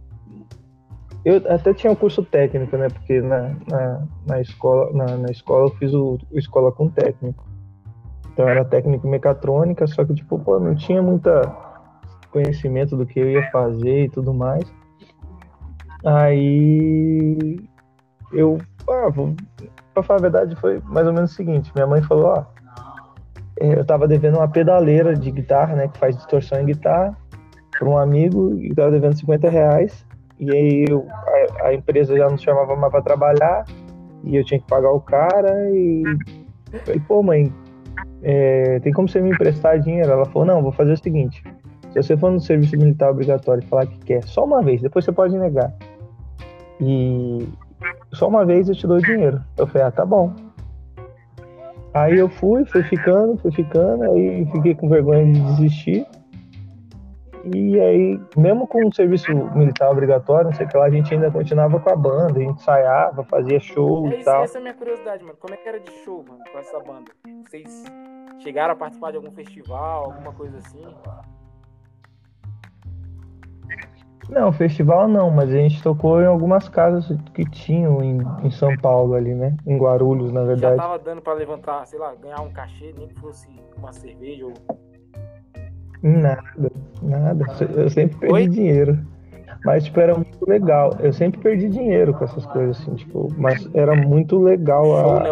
eu 1.26 1.42
até 1.52 1.74
tinha 1.74 1.92
um 1.92 1.96
curso 1.96 2.24
técnico, 2.24 2.78
né? 2.78 2.88
Porque 2.88 3.20
na, 3.20 3.56
na, 3.68 4.08
na 4.28 4.42
escola, 4.42 4.94
na, 4.94 5.18
na, 5.18 5.32
escola 5.32 5.66
eu 5.66 5.72
fiz 5.72 5.92
o, 5.92 6.20
o 6.32 6.38
escola 6.38 6.72
com 6.72 6.88
técnico. 6.88 7.44
Então 8.32 8.48
era 8.48 8.64
técnico 8.64 9.08
mecatrônica, 9.08 9.88
só 9.88 10.06
que 10.06 10.14
tipo, 10.14 10.38
pô, 10.38 10.60
não 10.60 10.76
tinha 10.76 11.02
muita 11.02 11.42
conhecimento 12.32 12.96
do 12.96 13.08
que 13.08 13.20
eu 13.20 13.32
ia 13.32 13.50
fazer 13.50 14.04
e 14.04 14.10
tudo 14.10 14.34
mais. 14.34 14.72
Aí 16.06 17.58
eu, 18.32 18.60
ah, 18.88 19.10
vou, 19.10 19.34
pra 19.96 20.04
falar 20.04 20.20
a 20.20 20.22
verdade, 20.22 20.56
foi 20.58 20.82
mais 20.86 21.08
ou 21.08 21.14
menos 21.14 21.32
o 21.32 21.34
seguinte, 21.34 21.72
minha 21.74 21.88
mãe 21.88 22.02
falou, 22.02 22.26
ó, 22.26 22.46
é, 23.60 23.80
eu 23.80 23.86
tava 23.86 24.08
devendo 24.08 24.38
uma 24.38 24.48
pedaleira 24.48 25.16
de 25.16 25.32
guitarra, 25.32 25.76
né, 25.76 25.88
que 25.88 25.98
faz 25.98 26.16
distorção 26.16 26.60
em 26.60 26.66
guitarra, 26.66 27.18
para 27.72 27.90
um 27.90 27.98
amigo, 27.98 28.54
e 28.60 28.74
tava 28.76 28.92
devendo 28.92 29.18
50 29.18 29.50
reais, 29.50 30.06
e 30.40 30.52
aí 30.52 30.86
eu, 30.90 31.08
a, 31.10 31.68
a, 31.68 31.74
empresa 31.74 32.16
já 32.16 32.30
não 32.30 32.38
chamava 32.38 32.76
mais 32.76 32.92
para 32.92 33.02
trabalhar, 33.02 33.66
e 34.24 34.36
eu 34.36 34.44
tinha 34.44 34.60
que 34.60 34.68
pagar 34.68 34.92
o 34.92 35.00
cara, 35.00 35.52
e, 35.72 36.04
e 36.94 37.00
pô, 37.02 37.24
mãe, 37.24 37.52
é, 38.22 38.80
tem 38.82 38.92
como 38.92 39.08
você 39.08 39.22
me 39.22 39.32
emprestar 39.32 39.80
dinheiro? 39.80 40.12
Ela 40.12 40.26
falou, 40.26 40.46
não, 40.46 40.62
vou 40.62 40.72
fazer 40.72 40.94
o 40.94 40.98
seguinte, 40.98 41.42
se 41.92 42.04
você 42.04 42.18
for 42.18 42.32
no 42.32 42.42
serviço 42.42 42.78
militar 42.78 43.10
obrigatório 43.10 43.64
e 43.64 43.68
falar 43.68 43.86
que 43.86 43.98
quer, 44.00 44.24
só 44.24 44.44
uma 44.44 44.62
vez, 44.62 44.82
depois 44.82 45.06
você 45.06 45.14
pode 45.14 45.38
negar. 45.38 45.74
E 46.82 47.48
só 48.16 48.28
uma 48.28 48.46
vez 48.46 48.68
eu 48.70 48.76
te 48.76 48.88
dou 48.88 49.00
dinheiro. 49.00 49.42
Eu 49.58 49.68
falei, 49.68 49.88
ah, 49.88 49.92
tá 49.92 50.06
bom. 50.06 50.34
Aí 51.94 52.18
eu 52.18 52.28
fui, 52.28 52.66
fui 52.66 52.84
ficando, 52.84 53.38
fui 53.38 53.52
ficando, 53.52 54.04
aí 54.12 54.46
fiquei 54.52 54.76
com 54.76 54.90
vergonha 54.90 55.32
de 55.32 55.40
desistir. 55.42 56.06
E 57.54 57.80
aí, 57.80 58.20
mesmo 58.36 58.66
com 58.68 58.88
o 58.88 58.94
serviço 58.94 59.32
militar 59.56 59.92
obrigatório, 59.92 60.46
não 60.46 60.54
sei 60.54 60.66
o 60.66 60.70
que 60.70 60.78
lá, 60.78 60.86
a 60.86 60.90
gente 60.90 61.14
ainda 61.14 61.30
continuava 61.30 61.80
com 61.80 61.90
a 61.92 61.96
banda, 61.96 62.40
a 62.40 62.42
gente 62.42 62.60
ensaiava, 62.60 63.24
fazia 63.24 63.60
show 63.60 64.08
é 64.08 64.20
e 64.20 64.24
tal. 64.24 64.44
Essa 64.44 64.58
é 64.58 64.60
a 64.60 64.62
minha 64.62 64.74
curiosidade, 64.74 65.24
mano. 65.24 65.38
Como 65.40 65.54
é 65.54 65.58
que 65.58 65.70
era 65.70 65.80
de 65.80 65.92
show, 66.04 66.26
mano, 66.28 66.44
com 66.52 66.58
essa 66.58 66.80
banda? 66.80 67.12
Vocês 67.48 67.84
chegaram 68.40 68.74
a 68.74 68.76
participar 68.76 69.12
de 69.12 69.18
algum 69.18 69.32
festival, 69.32 70.06
alguma 70.06 70.34
coisa 70.34 70.58
assim? 70.58 70.84
Não, 74.30 74.52
festival 74.52 75.08
não, 75.08 75.30
mas 75.30 75.50
a 75.50 75.58
gente 75.58 75.82
tocou 75.84 76.22
em 76.22 76.26
algumas 76.26 76.68
casas 76.68 77.06
que 77.34 77.46
tinham 77.46 78.04
em, 78.04 78.20
em 78.44 78.52
São 78.52 78.76
Paulo 78.78 79.14
ali, 79.14 79.34
né? 79.34 79.56
Em 79.66 79.78
Guarulhos, 79.78 80.32
na 80.32 80.44
verdade. 80.44 80.78
Já 80.78 80.82
tava 80.82 81.00
dando 81.00 81.22
pra 81.22 81.34
levantar, 81.34 81.86
sei 81.86 82.00
lá, 82.00 82.14
ganhar 82.16 82.42
um 82.42 82.50
cachê, 82.50 82.94
nem 82.98 83.08
que 83.08 83.20
fosse 83.20 83.48
uma 83.78 83.94
cerveja 83.94 84.46
ou. 84.46 84.54
Nada, 86.02 86.72
nada. 87.02 87.46
Eu 87.76 87.90
sempre 87.90 88.18
perdi 88.18 88.34
Oi? 88.34 88.48
dinheiro. 88.48 89.00
Mas, 89.64 89.86
tipo, 89.86 90.00
era 90.00 90.14
muito 90.14 90.48
legal. 90.48 90.96
Eu 91.00 91.12
sempre 91.12 91.40
perdi 91.40 91.70
dinheiro 91.70 92.14
com 92.14 92.24
essas 92.24 92.46
coisas, 92.48 92.80
assim, 92.80 92.94
tipo, 92.96 93.28
mas 93.38 93.68
era 93.74 93.96
muito 93.96 94.40
legal 94.40 94.96
a. 94.96 95.24
Né? 95.24 95.30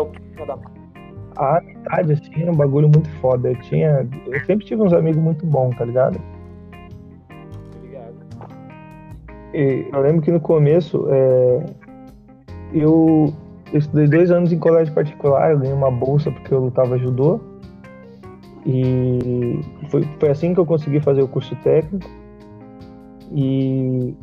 A 1.35 1.57
amizade, 1.57 2.13
assim, 2.13 2.41
era 2.41 2.51
um 2.51 2.55
bagulho 2.55 2.89
muito 2.89 3.09
foda. 3.19 3.49
Eu 3.49 3.59
tinha. 3.61 4.07
Eu 4.27 4.39
sempre 4.45 4.65
tive 4.65 4.81
uns 4.81 4.93
amigos 4.93 5.21
muito 5.21 5.45
bons, 5.45 5.75
tá 5.75 5.85
ligado? 5.85 6.19
Eu 9.53 10.01
lembro 10.01 10.21
que 10.21 10.31
no 10.31 10.39
começo 10.39 11.07
é, 11.09 11.65
eu, 12.73 13.31
eu, 13.71 13.79
estudei 13.79 14.07
dois 14.07 14.31
anos 14.31 14.51
em 14.51 14.57
colégio 14.57 14.93
particular, 14.93 15.51
eu 15.51 15.59
ganhei 15.59 15.73
uma 15.73 15.91
bolsa 15.91 16.31
porque 16.31 16.53
eu 16.53 16.59
lutava 16.59 16.97
judô. 16.97 17.39
E 18.65 19.59
foi, 19.89 20.03
foi 20.19 20.29
assim 20.29 20.53
que 20.53 20.59
eu 20.59 20.65
consegui 20.65 20.99
fazer 21.01 21.21
o 21.21 21.27
curso 21.27 21.55
técnico. 21.57 22.09
E 23.31 24.15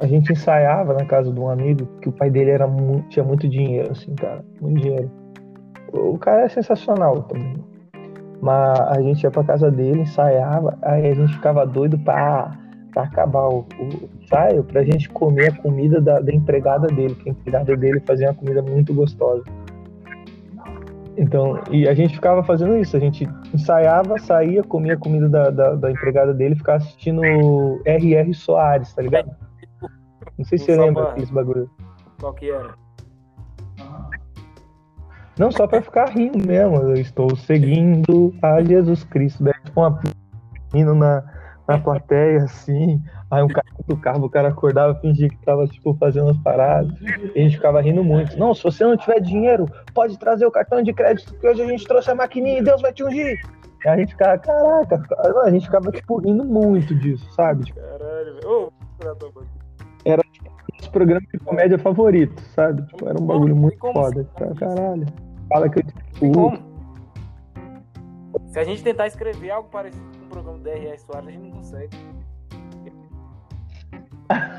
a 0.00 0.06
gente 0.06 0.32
ensaiava 0.32 0.94
na 0.94 1.04
casa 1.04 1.32
de 1.32 1.38
um 1.38 1.48
amigo 1.48 1.86
que 2.00 2.08
o 2.08 2.12
pai 2.12 2.30
dele 2.30 2.50
era 2.50 2.66
muito, 2.66 3.08
tinha 3.08 3.24
muito 3.24 3.48
dinheiro, 3.48 3.92
assim, 3.92 4.14
cara, 4.14 4.44
muito 4.60 4.80
dinheiro. 4.80 5.10
O 5.92 6.18
cara 6.18 6.42
é 6.42 6.48
sensacional 6.48 7.22
também. 7.24 7.54
Mas 8.40 8.80
a 8.80 9.00
gente 9.00 9.22
ia 9.22 9.30
pra 9.30 9.44
casa 9.44 9.70
dele, 9.70 10.00
ensaiava, 10.00 10.76
aí 10.82 11.10
a 11.10 11.14
gente 11.14 11.32
ficava 11.34 11.64
doido 11.64 11.98
pra 11.98 12.58
para 12.94 13.02
acabar 13.02 13.48
o, 13.48 13.66
o 13.80 14.23
para 14.64 14.80
a 14.80 14.84
gente 14.84 15.08
comer 15.08 15.52
a 15.52 15.56
comida 15.56 16.00
da, 16.00 16.20
da, 16.20 16.32
empregada 16.32 16.88
dele, 16.88 17.14
que 17.14 17.28
a 17.28 17.32
empregada 17.32 17.76
dele 17.76 18.00
fazia 18.00 18.28
uma 18.28 18.34
comida 18.34 18.62
muito 18.62 18.92
gostosa. 18.92 19.44
Então, 21.16 21.62
e 21.70 21.88
a 21.88 21.94
gente 21.94 22.14
ficava 22.14 22.42
fazendo 22.42 22.76
isso, 22.76 22.96
a 22.96 23.00
gente 23.00 23.28
ensaiava, 23.52 24.18
saía, 24.18 24.64
comia 24.64 24.94
a 24.94 24.98
comida 24.98 25.28
da, 25.28 25.50
da, 25.50 25.74
da 25.76 25.90
empregada 25.90 26.34
dele, 26.34 26.56
ficava 26.56 26.78
assistindo 26.78 27.22
R.R. 27.84 28.34
Soares, 28.34 28.92
tá 28.92 29.02
ligado? 29.02 29.30
Não 30.36 30.44
sei 30.44 30.58
se 30.58 30.64
você 30.64 30.76
lembra 30.76 31.12
desse 31.12 31.32
bagulho. 31.32 31.70
Qual 32.18 32.34
que 32.34 32.50
era? 32.50 32.74
Não, 35.38 35.50
só 35.50 35.66
pra 35.66 35.82
ficar 35.82 36.10
rindo 36.10 36.44
mesmo. 36.46 36.76
Eu 36.76 36.94
estou 36.94 37.34
seguindo 37.36 38.34
a 38.42 38.62
Jesus 38.62 39.04
Cristo. 39.04 39.42
Daí, 39.42 39.54
tipo, 39.64 39.80
uma 39.80 40.00
menino 40.72 40.94
na, 40.94 41.24
na 41.66 41.78
plateia, 41.78 42.44
assim. 42.44 43.02
Aí 43.30 43.42
um 43.42 43.48
cara 43.48 43.66
do 43.86 43.96
carro, 43.96 44.24
o 44.24 44.30
cara 44.30 44.48
acordava, 44.48 44.94
fingia 45.00 45.28
que 45.28 45.36
tava, 45.38 45.66
tipo, 45.66 45.94
fazendo 45.94 46.30
as 46.30 46.38
paradas. 46.38 46.92
E 47.34 47.40
a 47.40 47.42
gente 47.42 47.56
ficava 47.56 47.80
rindo 47.80 48.04
muito. 48.04 48.38
Não, 48.38 48.54
se 48.54 48.62
você 48.62 48.84
não 48.84 48.96
tiver 48.96 49.20
dinheiro, 49.20 49.66
pode 49.92 50.18
trazer 50.18 50.46
o 50.46 50.50
cartão 50.50 50.82
de 50.82 50.92
crédito, 50.92 51.34
que 51.34 51.46
hoje 51.46 51.62
a 51.62 51.66
gente 51.66 51.86
trouxe 51.86 52.10
a 52.10 52.14
maquininha 52.14 52.58
e 52.58 52.62
Deus 52.62 52.80
vai 52.80 52.92
te 52.92 53.02
ungir. 53.02 53.40
E 53.84 53.88
a 53.88 53.96
gente 53.96 54.10
ficava, 54.10 54.38
caraca, 54.38 55.02
a 55.42 55.50
gente 55.50 55.66
ficava, 55.66 55.90
tipo, 55.90 56.18
rindo 56.18 56.44
muito 56.44 56.94
disso, 56.94 57.30
sabe? 57.32 57.64
Tipo, 57.64 57.80
Caralho, 57.80 58.34
velho. 58.34 58.72
Era, 60.04 60.22
tipo, 60.32 60.50
nosso 60.72 60.90
programa 60.90 61.26
de 61.32 61.38
comédia 61.40 61.78
favorito, 61.78 62.40
sabe? 62.54 62.82
Tipo, 62.86 63.08
era 63.08 63.20
um 63.20 63.26
bagulho 63.26 63.56
muito 63.56 63.78
foda. 63.78 64.26
Caralho. 64.58 65.06
Fala 65.48 65.68
que 65.68 65.80
eu, 65.80 65.84
tipo, 65.84 66.52
Se 68.46 68.58
a 68.58 68.64
gente 68.64 68.82
tentar 68.82 69.06
escrever 69.06 69.50
algo 69.50 69.68
parecido 69.68 70.14
programa 70.34 70.58
do 70.58 70.64
DRS 70.64 71.02
Soares, 71.02 71.28
a 71.28 71.30
gente 71.30 71.42
não 71.42 71.50
consegue. 71.52 71.96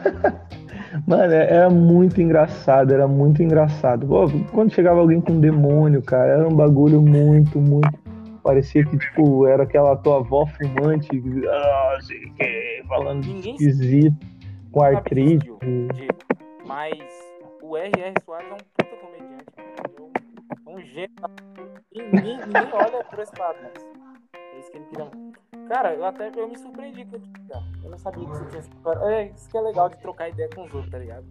Mano, 1.07 1.33
é, 1.33 1.51
era 1.51 1.69
muito 1.69 2.21
engraçado, 2.21 2.93
era 2.93 3.07
muito 3.07 3.43
engraçado. 3.43 4.07
Pô, 4.07 4.25
quando 4.51 4.73
chegava 4.73 4.99
alguém 4.99 5.19
com 5.19 5.33
um 5.33 5.39
demônio, 5.39 6.01
cara, 6.01 6.33
era 6.33 6.47
um 6.47 6.55
bagulho 6.55 7.01
muito, 7.01 7.59
muito. 7.59 8.05
Parecia 8.43 8.85
que, 8.85 8.97
tipo, 8.97 9.47
era 9.47 9.63
aquela 9.63 9.95
tua 9.97 10.17
avó 10.17 10.45
fumante, 10.45 11.09
ah, 11.49 11.97
sei 12.01 12.29
que, 12.37 12.83
falando 12.87 13.25
Ninguém 13.25 13.55
esquisito, 13.55 14.25
com 14.71 14.83
artrite. 14.83 15.51
Mas 16.65 16.99
o 17.61 17.75
R.R. 17.75 18.13
Soares 18.23 18.49
é 18.49 18.53
um 18.53 18.57
puta 18.57 18.95
comediante, 18.97 19.45
é 20.65 20.69
um 20.69 20.79
gênio. 20.79 21.09
Ninguém, 21.93 22.37
ninguém 22.37 22.73
olha 22.73 23.03
por 23.03 23.19
esse 23.19 23.33
lado, 23.39 23.57
mas 23.63 23.83
é 24.35 24.59
isso 24.59 24.71
que 24.71 24.77
ele 24.77 24.85
queria. 24.85 25.11
Cara, 25.67 25.93
eu 25.93 26.05
até 26.05 26.31
eu 26.35 26.47
me 26.47 26.57
surpreendi 26.57 27.05
com 27.05 27.17
Eu 27.83 27.89
não 27.89 27.97
sabia 27.97 28.23
que 28.23 28.29
você 28.29 28.45
tinha 28.45 28.59
essa 28.59 28.69
história. 28.69 28.99
É, 29.05 29.25
isso 29.27 29.49
que 29.49 29.57
é 29.57 29.61
legal 29.61 29.89
de 29.89 29.97
trocar 29.97 30.29
ideia 30.29 30.49
com 30.53 30.63
os 30.63 30.73
outros, 30.73 30.91
tá 30.91 30.99
ligado? 30.99 31.25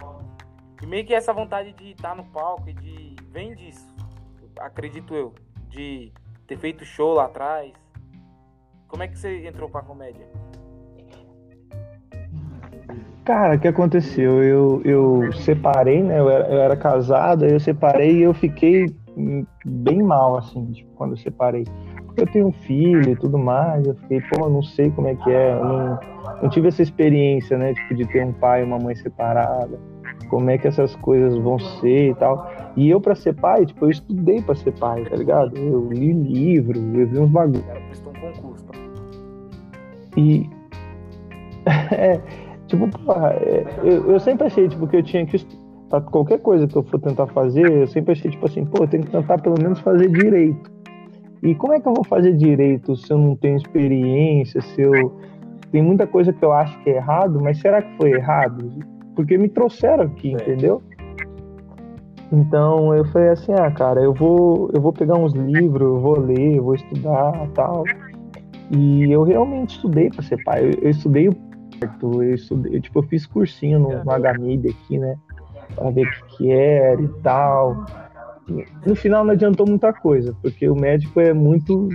E 0.82 0.86
meio 0.86 1.06
que 1.06 1.14
essa 1.14 1.32
vontade 1.32 1.72
de 1.72 1.92
estar 1.92 2.16
no 2.16 2.24
palco 2.24 2.68
e 2.68 2.74
de. 2.74 3.14
Vem 3.30 3.54
disso, 3.54 3.86
acredito 4.58 5.14
eu. 5.14 5.32
De 5.68 6.12
ter 6.46 6.58
feito 6.58 6.84
show 6.84 7.14
lá 7.14 7.24
atrás. 7.24 7.72
Como 8.88 9.02
é 9.02 9.08
que 9.08 9.18
você 9.18 9.46
entrou 9.46 9.68
pra 9.68 9.82
comédia? 9.82 10.26
Cara, 13.24 13.56
o 13.56 13.58
que 13.58 13.68
aconteceu? 13.68 14.42
Eu, 14.42 14.82
eu 14.84 15.32
separei, 15.32 16.02
né? 16.02 16.18
Eu 16.18 16.28
era, 16.28 16.46
eu 16.48 16.60
era 16.60 16.76
casado, 16.76 17.46
eu 17.46 17.58
separei 17.58 18.18
e 18.18 18.22
eu 18.22 18.34
fiquei 18.34 18.94
bem 19.64 20.02
mal, 20.02 20.36
assim, 20.36 20.72
tipo, 20.72 20.92
quando 20.94 21.12
eu 21.12 21.16
separei 21.16 21.64
eu 22.16 22.26
tenho 22.26 22.46
um 22.48 22.52
filho 22.52 23.10
e 23.10 23.16
tudo 23.16 23.38
mais, 23.38 23.86
eu 23.86 23.94
fiquei, 23.94 24.20
pô, 24.22 24.48
não 24.48 24.62
sei 24.62 24.90
como 24.90 25.08
é 25.08 25.14
que 25.14 25.30
é, 25.30 25.54
não, 25.54 25.98
não 26.42 26.48
tive 26.48 26.68
essa 26.68 26.82
experiência, 26.82 27.58
né, 27.58 27.74
tipo, 27.74 27.94
de 27.94 28.06
ter 28.06 28.24
um 28.24 28.32
pai 28.32 28.62
e 28.62 28.64
uma 28.64 28.78
mãe 28.78 28.94
separada, 28.94 29.78
como 30.28 30.50
é 30.50 30.58
que 30.58 30.68
essas 30.68 30.94
coisas 30.96 31.36
vão 31.38 31.58
ser 31.58 32.10
e 32.10 32.14
tal. 32.14 32.50
E 32.76 32.88
eu, 32.88 33.00
para 33.00 33.14
ser 33.14 33.34
pai, 33.34 33.66
tipo, 33.66 33.84
eu 33.84 33.90
estudei 33.90 34.40
para 34.42 34.54
ser 34.54 34.72
pai, 34.72 35.04
tá 35.04 35.16
ligado? 35.16 35.56
Eu 35.56 35.88
li 35.90 36.12
livro, 36.12 36.78
eu 36.78 37.06
vi 37.06 37.18
uns 37.18 37.30
bagulhos. 37.30 37.64
Um 38.06 38.32
concurso. 38.32 38.66
E. 40.16 40.48
é, 41.92 42.20
tipo, 42.66 42.88
porra, 42.88 43.30
é, 43.34 43.64
eu, 43.82 44.10
eu 44.12 44.20
sempre 44.20 44.46
achei, 44.46 44.68
tipo, 44.68 44.86
que 44.86 44.96
eu 44.96 45.02
tinha 45.02 45.24
que 45.26 45.36
para 45.88 46.00
qualquer 46.00 46.40
coisa 46.40 46.66
que 46.66 46.76
eu 46.76 46.82
for 46.82 47.00
tentar 47.00 47.26
fazer, 47.28 47.70
eu 47.70 47.86
sempre 47.86 48.12
achei, 48.12 48.30
tipo 48.30 48.46
assim, 48.46 48.64
pô, 48.64 48.82
eu 48.82 48.88
tenho 48.88 49.04
que 49.04 49.10
tentar 49.10 49.38
pelo 49.38 49.56
menos 49.60 49.78
fazer 49.80 50.08
direito. 50.10 50.73
E 51.44 51.54
como 51.54 51.74
é 51.74 51.80
que 51.80 51.86
eu 51.86 51.92
vou 51.92 52.04
fazer 52.04 52.34
direito 52.34 52.96
se 52.96 53.12
eu 53.12 53.18
não 53.18 53.36
tenho 53.36 53.56
experiência, 53.56 54.62
se 54.62 54.80
eu 54.80 55.14
tem 55.70 55.82
muita 55.82 56.06
coisa 56.06 56.32
que 56.32 56.42
eu 56.42 56.52
acho 56.52 56.78
que 56.82 56.90
é 56.90 56.96
errado, 56.96 57.38
mas 57.42 57.58
será 57.58 57.82
que 57.82 57.96
foi 57.96 58.12
errado? 58.12 58.70
Porque 59.14 59.36
me 59.36 59.48
trouxeram 59.48 60.04
aqui, 60.04 60.30
é. 60.30 60.34
entendeu? 60.34 60.80
Então 62.32 62.94
eu 62.94 63.04
falei 63.06 63.28
assim, 63.28 63.52
ah, 63.52 63.70
cara, 63.70 64.00
eu 64.00 64.14
vou, 64.14 64.70
eu 64.72 64.80
vou 64.80 64.92
pegar 64.92 65.16
uns 65.16 65.34
livros, 65.34 65.82
eu 65.82 66.00
vou 66.00 66.18
ler, 66.18 66.56
eu 66.56 66.64
vou 66.64 66.74
estudar, 66.74 67.46
tal. 67.54 67.84
E 68.70 69.12
eu 69.12 69.22
realmente 69.22 69.76
estudei 69.76 70.08
para 70.08 70.22
ser 70.22 70.42
pai. 70.44 70.64
Eu, 70.64 70.70
eu 70.80 70.90
estudei 70.90 71.28
Eu, 71.28 72.34
estudei, 72.34 72.76
eu, 72.76 72.80
tipo, 72.80 73.00
eu 73.00 73.02
fiz 73.02 73.26
cursinho 73.26 73.78
no, 73.78 73.90
no 73.90 74.12
HMIB 74.12 74.70
aqui, 74.70 74.98
né? 74.98 75.16
Pra 75.74 75.90
ver 75.90 76.06
o 76.06 76.10
que, 76.10 76.36
que 76.36 76.50
era 76.50 77.02
e 77.02 77.08
tal. 77.22 77.84
No 78.86 78.94
final 78.94 79.24
não 79.24 79.32
adiantou 79.32 79.66
muita 79.66 79.92
coisa, 79.92 80.36
porque 80.42 80.68
o 80.68 80.74
médico 80.74 81.20
é 81.20 81.32
muito 81.32 81.88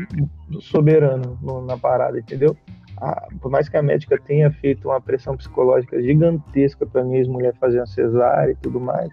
soberano 0.60 1.38
no, 1.42 1.64
na 1.64 1.78
parada, 1.78 2.20
entendeu? 2.20 2.58
A, 2.98 3.28
por 3.40 3.52
mais 3.52 3.70
que 3.70 3.78
a 3.78 3.84
médica 3.84 4.20
tenha 4.20 4.52
feito 4.52 4.90
uma 4.90 5.00
pressão 5.00 5.38
psicológica 5.38 6.02
gigantesca 6.02 6.86
para 6.86 7.04
minha 7.04 7.20
ex-mulher 7.20 7.54
fazer 7.60 7.80
uma 7.80 7.86
cesárea 7.86 8.52
e 8.52 8.56
tudo 8.56 8.80
mais, 8.80 9.10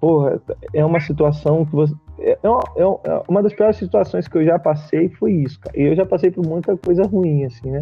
porra, 0.00 0.40
é 0.72 0.84
uma 0.84 1.00
situação 1.00 1.64
que 1.64 1.72
você. 1.72 1.94
É, 2.18 2.38
é 2.42 2.48
uma, 2.48 2.62
é 2.76 3.22
uma 3.28 3.42
das 3.42 3.52
piores 3.52 3.76
situações 3.76 4.28
que 4.28 4.38
eu 4.38 4.44
já 4.44 4.58
passei 4.58 5.08
foi 5.08 5.32
isso, 5.32 5.58
cara. 5.60 5.78
E 5.78 5.82
eu 5.82 5.96
já 5.96 6.06
passei 6.06 6.30
por 6.30 6.46
muita 6.46 6.76
coisa 6.76 7.02
ruim, 7.02 7.44
assim, 7.44 7.70
né? 7.70 7.80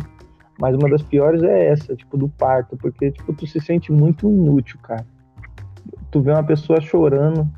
Mas 0.60 0.74
uma 0.76 0.88
das 0.88 1.02
piores 1.02 1.42
é 1.42 1.66
essa, 1.68 1.94
tipo, 1.96 2.16
do 2.16 2.28
parto, 2.28 2.76
porque, 2.76 3.10
tipo, 3.10 3.32
tu 3.32 3.46
se 3.46 3.60
sente 3.60 3.90
muito 3.90 4.30
inútil, 4.30 4.78
cara. 4.82 5.04
Tu 6.10 6.20
vê 6.20 6.30
uma 6.30 6.44
pessoa 6.44 6.80
chorando, 6.80 7.48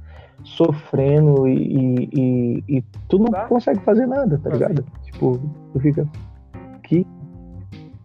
sofrendo 0.44 1.48
e, 1.48 2.08
e, 2.12 2.64
e, 2.68 2.82
tu 3.08 3.18
não 3.18 3.26
tá. 3.26 3.46
consegue 3.46 3.80
fazer 3.80 4.06
nada, 4.06 4.38
tá 4.38 4.50
ligado? 4.50 4.84
Tipo, 5.02 5.40
tu 5.72 5.80
fica. 5.80 6.06
Que, 6.82 7.06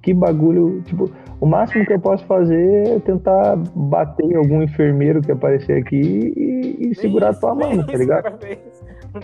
que 0.02 0.14
bagulho. 0.14 0.82
Tipo, 0.84 1.12
o 1.42 1.46
máximo 1.46 1.86
que 1.86 1.94
eu 1.94 2.00
posso 2.00 2.26
fazer 2.26 2.88
é 2.88 3.00
tentar 3.00 3.58
bater 3.76 4.26
em 4.26 4.36
algum 4.36 4.64
enfermeiro 4.64 5.22
que 5.22 5.32
aparecer 5.32 5.82
aqui 5.82 6.34
e, 6.36 6.90
e 6.90 6.96
segurar 6.96 7.32
isso, 7.32 7.42
tua 7.42 7.54
mão, 7.54 7.86
tá 7.86 7.98
ligado? 7.98 8.40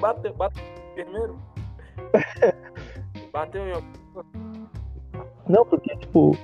Bateu, 0.02 0.34
bateu 0.34 0.64
enfermeiro? 0.92 1.36
bateu 3.32 3.62
em 3.62 3.74
Não, 5.48 5.66
porque, 5.66 5.96
tipo. 5.98 6.38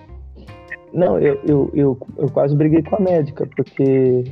Não, 0.93 1.17
eu, 1.19 1.39
eu, 1.47 1.71
eu, 1.73 1.97
eu 2.17 2.29
quase 2.31 2.53
briguei 2.53 2.83
com 2.83 2.97
a 2.97 2.99
médica, 2.99 3.47
porque 3.55 4.25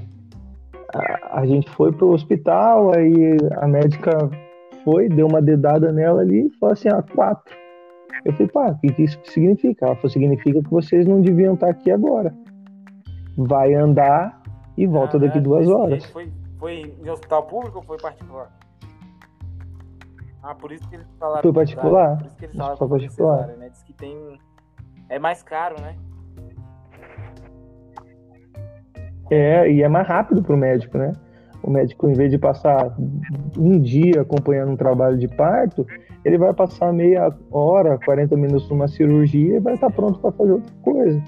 a, 0.94 1.40
a 1.40 1.46
gente 1.46 1.70
foi 1.72 1.92
pro 1.92 2.12
hospital, 2.12 2.94
aí 2.96 3.38
a 3.58 3.68
médica 3.68 4.30
foi, 4.84 5.10
deu 5.10 5.28
uma 5.28 5.42
dedada 5.42 5.92
nela 5.92 6.22
ali 6.22 6.48
e 6.48 6.50
falou 6.58 6.74
assim, 6.74 6.90
ah, 6.90 7.04
quatro. 7.16 7.56
Eu 8.26 8.34
falei, 8.34 8.48
pá, 8.48 8.72
o 8.72 8.80
que 8.80 9.04
isso 9.04 9.20
significa? 9.24 9.86
Ela 9.86 9.96
falou, 9.96 10.10
significa 10.10 10.62
que 10.62 10.70
vocês 10.70 11.08
não 11.08 11.22
deviam 11.22 11.54
estar 11.54 11.70
aqui 11.70 11.92
agora. 11.92 12.34
Vai 13.38 13.74
andar 13.74 14.42
e 14.78 14.86
volta 14.86 15.18
ah, 15.18 15.20
daqui 15.22 15.38
é, 15.38 15.42
duas 15.42 15.68
horas. 15.70 16.06
Foi, 16.06 16.32
foi 16.58 16.96
em 17.02 17.10
hospital 17.10 17.44
público 17.44 17.78
ou 17.78 17.84
foi 17.84 17.98
particular? 17.98 18.52
Ah, 20.42 20.56
por 20.56 20.72
isso 20.72 20.88
que 20.90 20.96
eles 20.96 21.08
falaram. 21.20 21.42
Foi 21.42 21.54
particular. 21.54 22.18
Por 22.18 22.26
isso 22.26 22.36
que 22.36 22.46
eles 22.46 22.58
falaram 22.58 22.78
foi 22.78 22.90
particular. 22.90 23.48
né? 23.48 23.70
Diz 23.70 23.84
que 23.84 23.94
tem. 23.94 24.40
É 25.10 25.20
mais 25.20 25.44
caro, 25.44 25.80
né? 25.82 25.96
É, 29.30 29.72
e 29.72 29.84
é 29.84 29.88
mais 29.88 30.08
rápido 30.08 30.42
pro 30.42 30.58
médico, 30.58 30.98
né? 30.98 31.14
O 31.62 31.70
médico, 31.70 32.10
em 32.10 32.14
vez 32.14 32.32
de 32.32 32.38
passar 32.38 32.96
um 33.58 33.80
dia 33.80 34.22
acompanhando 34.22 34.72
um 34.72 34.78
trabalho 34.78 35.18
de 35.18 35.28
parto, 35.28 35.86
ele 36.24 36.38
vai 36.38 36.54
passar 36.54 36.94
meia 36.94 37.34
hora, 37.52 37.98
40 38.04 38.36
minutos 38.38 38.70
numa 38.70 38.88
cirurgia 38.88 39.58
e 39.58 39.60
vai 39.60 39.74
estar 39.74 39.90
pronto 39.90 40.20
para 40.20 40.32
fazer 40.32 40.54
outra 40.54 40.74
coisa. 40.82 41.22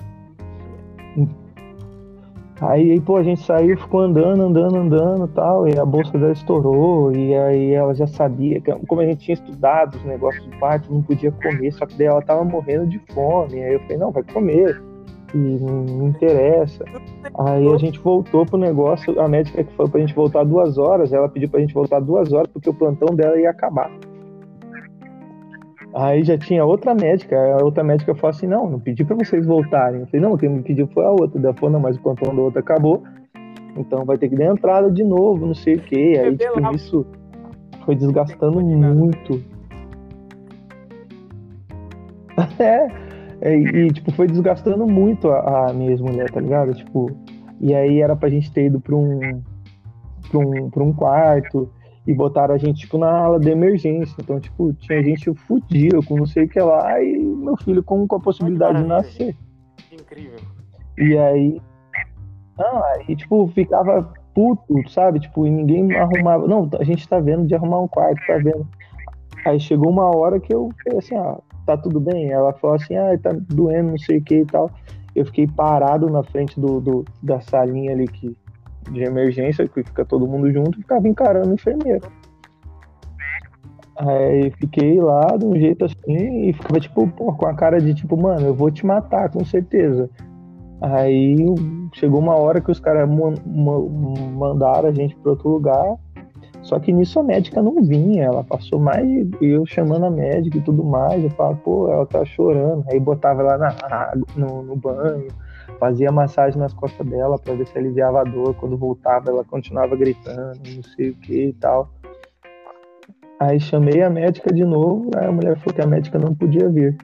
Aí, 2.61 3.01
pô, 3.01 3.17
a 3.17 3.23
gente 3.23 3.41
saiu, 3.41 3.75
ficou 3.75 4.01
andando, 4.01 4.43
andando, 4.43 4.77
andando 4.77 5.27
tal, 5.29 5.67
e 5.67 5.79
a 5.79 5.83
bolsa 5.83 6.15
dela 6.15 6.31
estourou, 6.31 7.11
e 7.11 7.35
aí 7.35 7.71
ela 7.71 7.91
já 7.95 8.05
sabia, 8.05 8.61
como 8.87 9.01
a 9.01 9.05
gente 9.05 9.25
tinha 9.25 9.33
estudado 9.33 9.95
os 9.95 10.05
negócios 10.05 10.43
de 10.47 10.55
parto, 10.57 10.93
não 10.93 11.01
podia 11.01 11.31
comer, 11.31 11.71
só 11.71 11.87
que 11.87 11.97
daí 11.97 12.05
ela 12.05 12.21
tava 12.21 12.43
morrendo 12.43 12.85
de 12.85 12.99
fome, 13.13 13.63
aí 13.63 13.73
eu 13.73 13.79
falei, 13.79 13.97
não, 13.97 14.11
vai 14.11 14.21
comer, 14.31 14.79
e 15.33 15.37
não 15.37 16.07
interessa. 16.07 16.83
Aí 17.37 17.67
a 17.67 17.77
gente 17.77 17.99
voltou 17.99 18.45
pro 18.45 18.57
negócio, 18.57 19.19
a 19.19 19.27
médica 19.27 19.63
que 19.63 19.73
falou 19.73 19.91
pra 19.91 20.01
gente 20.01 20.13
voltar 20.13 20.43
duas 20.43 20.77
horas, 20.77 21.13
ela 21.13 21.29
pediu 21.29 21.49
pra 21.49 21.59
gente 21.59 21.73
voltar 21.73 21.99
duas 21.99 22.31
horas, 22.33 22.47
porque 22.51 22.69
o 22.69 22.73
plantão 22.73 23.15
dela 23.15 23.39
ia 23.39 23.49
acabar. 23.49 23.91
Aí 25.93 26.23
já 26.23 26.37
tinha 26.37 26.63
outra 26.63 26.95
médica, 26.95 27.35
a 27.59 27.63
outra 27.63 27.83
médica 27.83 28.15
falou 28.15 28.29
assim, 28.29 28.47
não, 28.47 28.69
não 28.69 28.79
pedi 28.79 29.03
para 29.03 29.15
vocês 29.15 29.45
voltarem. 29.45 30.01
Eu 30.01 30.07
falei, 30.07 30.21
não, 30.21 30.37
quem 30.37 30.49
me 30.49 30.61
pediu 30.61 30.87
foi 30.87 31.03
a 31.03 31.11
outra. 31.11 31.39
Ela 31.41 31.53
falou, 31.53 31.71
não, 31.71 31.79
mas 31.79 31.97
o 31.97 32.01
plantão 32.01 32.33
da 32.33 32.41
outra 32.41 32.61
acabou, 32.61 33.03
então 33.75 34.05
vai 34.05 34.17
ter 34.17 34.29
que 34.29 34.35
dar 34.35 34.45
entrada 34.45 34.89
de 34.89 35.03
novo, 35.03 35.45
não 35.45 35.53
sei 35.53 35.75
o 35.75 35.81
quê. 35.81 36.19
Aí, 36.23 36.37
tipo, 36.37 36.75
isso 36.75 37.05
foi 37.85 37.95
desgastando 37.95 38.61
muito. 38.61 39.43
é, 42.59 42.87
é, 43.41 43.55
e, 43.55 43.91
tipo, 43.91 44.11
foi 44.11 44.27
desgastando 44.27 44.87
muito 44.87 45.29
a, 45.29 45.69
a 45.69 45.73
minha 45.73 45.91
ex-mulher, 45.91 46.29
tá 46.29 46.39
ligado? 46.39 46.73
Tipo, 46.73 47.11
e 47.59 47.73
aí 47.73 48.01
era 48.01 48.15
pra 48.15 48.29
gente 48.29 48.51
ter 48.51 48.67
ido 48.67 48.79
pra 48.79 48.95
um, 48.95 49.41
pra 50.29 50.39
um, 50.39 50.69
pra 50.69 50.83
um 50.83 50.93
quarto, 50.93 51.69
e 52.05 52.13
botaram 52.13 52.55
a 52.55 52.57
gente, 52.57 52.81
tipo, 52.81 52.97
na 52.97 53.09
ala 53.09 53.39
de 53.39 53.49
emergência. 53.49 54.15
Então, 54.19 54.39
tipo, 54.39 54.73
tinha 54.73 55.03
gente 55.03 55.33
fudida 55.33 55.99
com 56.03 56.17
não 56.17 56.25
sei 56.25 56.45
o 56.45 56.49
que 56.49 56.59
lá 56.59 57.01
e 57.01 57.17
meu 57.17 57.55
filho 57.57 57.83
com, 57.83 58.07
com 58.07 58.15
a 58.15 58.19
possibilidade 58.19 58.81
de 58.81 58.87
nascer. 58.87 59.35
Incrível. 59.91 60.39
E 60.97 61.17
aí. 61.17 61.61
Não, 62.57 62.83
aí, 62.83 63.15
tipo, 63.15 63.47
ficava 63.49 64.11
puto, 64.33 64.89
sabe? 64.89 65.19
Tipo, 65.19 65.45
e 65.45 65.51
ninguém 65.51 65.95
arrumava. 65.95 66.47
Não, 66.47 66.69
a 66.79 66.83
gente 66.83 67.07
tá 67.07 67.19
vendo 67.19 67.45
de 67.45 67.55
arrumar 67.55 67.81
um 67.81 67.87
quarto, 67.87 68.19
tá 68.25 68.37
vendo. 68.37 68.67
Aí 69.45 69.59
chegou 69.59 69.89
uma 69.89 70.15
hora 70.15 70.39
que 70.39 70.53
eu 70.53 70.69
falei 70.83 70.99
assim, 70.99 71.15
ah, 71.15 71.37
tá 71.65 71.77
tudo 71.77 71.99
bem? 71.99 72.31
Ela 72.31 72.53
falou 72.53 72.75
assim, 72.75 72.95
ah, 72.95 73.17
tá 73.21 73.31
doendo, 73.49 73.91
não 73.91 73.97
sei 73.97 74.17
o 74.17 74.23
que 74.23 74.39
e 74.39 74.45
tal. 74.45 74.71
Eu 75.15 75.25
fiquei 75.25 75.47
parado 75.47 76.09
na 76.09 76.23
frente 76.23 76.59
do, 76.59 76.79
do 76.79 77.05
da 77.21 77.41
salinha 77.41 77.91
ali 77.91 78.07
que 78.07 78.35
de 78.91 79.03
emergência, 79.03 79.67
que 79.67 79.83
fica 79.83 80.03
todo 80.03 80.27
mundo 80.27 80.51
junto, 80.51 80.79
e 80.79 80.81
ficava 80.81 81.07
encarando 81.07 81.49
o 81.49 81.53
enfermeiro. 81.53 82.07
Aí 83.95 84.49
fiquei 84.51 84.99
lá 84.99 85.37
de 85.37 85.45
um 85.45 85.55
jeito 85.55 85.85
assim 85.85 86.49
e 86.49 86.53
ficava 86.53 86.79
tipo, 86.79 87.07
pô, 87.07 87.33
com 87.33 87.45
a 87.45 87.53
cara 87.53 87.79
de 87.79 87.93
tipo, 87.93 88.17
mano, 88.17 88.47
eu 88.47 88.53
vou 88.53 88.71
te 88.71 88.85
matar, 88.85 89.29
com 89.29 89.45
certeza. 89.45 90.09
Aí 90.81 91.35
chegou 91.93 92.19
uma 92.19 92.35
hora 92.35 92.59
que 92.59 92.71
os 92.71 92.79
caras 92.79 93.07
mandaram 93.07 94.89
a 94.89 94.91
gente 94.91 95.15
para 95.17 95.31
outro 95.31 95.49
lugar. 95.49 95.97
Só 96.61 96.79
que 96.79 96.91
nisso 96.91 97.19
a 97.19 97.23
médica 97.23 97.61
não 97.61 97.81
vinha, 97.81 98.25
ela 98.25 98.43
passou 98.43 98.79
mais 98.79 99.07
eu 99.41 99.65
chamando 99.65 100.05
a 100.05 100.11
médica 100.11 100.57
e 100.57 100.61
tudo 100.61 100.83
mais. 100.83 101.23
Eu 101.23 101.29
falava, 101.31 101.57
pô, 101.57 101.91
ela 101.91 102.05
tá 102.05 102.23
chorando. 102.23 102.85
Aí 102.89 102.99
botava 102.99 103.41
ela 103.41 103.57
na 103.57 103.69
água, 103.69 104.25
no, 104.35 104.61
no 104.61 104.75
banho, 104.75 105.27
fazia 105.79 106.11
massagem 106.11 106.59
nas 106.59 106.73
costas 106.73 107.05
dela 107.07 107.39
para 107.39 107.55
ver 107.55 107.67
se 107.67 107.77
aliviava 107.77 108.21
a 108.21 108.23
dor. 108.23 108.53
Quando 108.55 108.77
voltava, 108.77 109.31
ela 109.31 109.43
continuava 109.43 109.95
gritando, 109.95 110.59
não 110.75 110.83
sei 110.83 111.09
o 111.09 111.15
que 111.15 111.45
e 111.47 111.53
tal. 111.53 111.89
Aí 113.39 113.59
chamei 113.59 114.03
a 114.03 114.09
médica 114.09 114.53
de 114.53 114.63
novo, 114.63 115.09
aí 115.15 115.25
a 115.25 115.31
mulher 115.31 115.57
falou 115.57 115.73
que 115.73 115.81
a 115.81 115.87
médica 115.87 116.19
não 116.19 116.35
podia 116.35 116.69
vir. 116.69 116.95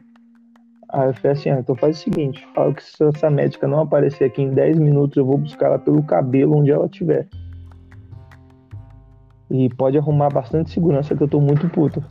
Aí 0.89 1.09
eu 1.09 1.13
falei 1.15 1.31
assim, 1.31 1.49
ah, 1.49 1.59
então 1.59 1.75
faz 1.75 1.97
o 1.97 2.03
seguinte, 2.03 2.47
fala 2.53 2.73
que 2.75 2.83
se 2.83 3.03
essa 3.03 3.27
médica 3.27 3.67
não 3.67 3.81
aparecer 3.81 4.25
aqui 4.25 4.43
em 4.43 4.51
10 4.51 4.77
minutos, 4.77 5.17
eu 5.17 5.25
vou 5.25 5.39
buscar 5.39 5.65
ela 5.65 5.79
pelo 5.79 6.03
cabelo 6.03 6.57
onde 6.57 6.71
ela 6.71 6.85
estiver. 6.85 7.27
E 9.49 9.69
pode 9.69 9.97
arrumar 9.97 10.29
bastante 10.29 10.71
segurança 10.71 11.15
que 11.15 11.23
eu 11.23 11.27
tô 11.27 11.39
muito 11.39 11.69
puto. 11.69 12.03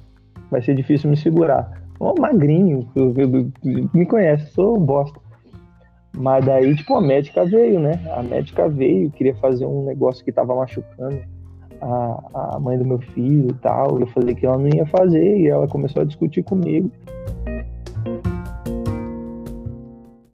Vai 0.51 0.63
ser 0.63 0.75
difícil 0.75 1.11
me 1.11 1.17
segurar. 1.17 1.83
Ô, 1.99 2.15
magrinho, 2.19 2.89
eu, 2.95 3.15
eu, 3.17 3.37
eu, 3.65 3.91
me 3.93 4.07
conhece, 4.07 4.53
sou 4.53 4.79
bosta. 4.79 5.19
Mas 6.17 6.45
daí, 6.45 6.75
tipo, 6.75 6.95
a 6.95 7.01
médica 7.01 7.45
veio, 7.45 7.79
né? 7.79 8.01
A 8.17 8.23
médica 8.23 8.69
veio, 8.69 9.11
queria 9.11 9.35
fazer 9.37 9.67
um 9.67 9.85
negócio 9.85 10.25
que 10.25 10.33
tava 10.33 10.55
machucando 10.55 11.19
a, 11.81 12.55
a 12.55 12.59
mãe 12.59 12.79
do 12.79 12.85
meu 12.85 12.99
filho 12.99 13.51
e 13.51 13.55
tal. 13.55 14.01
Eu 14.01 14.07
falei 14.09 14.35
que 14.35 14.47
ela 14.47 14.57
não 14.57 14.69
ia 14.69 14.87
fazer 14.87 15.39
e 15.39 15.49
ela 15.49 15.69
começou 15.69 16.03
a 16.03 16.05
discutir 16.05 16.43
comigo. 16.43 16.91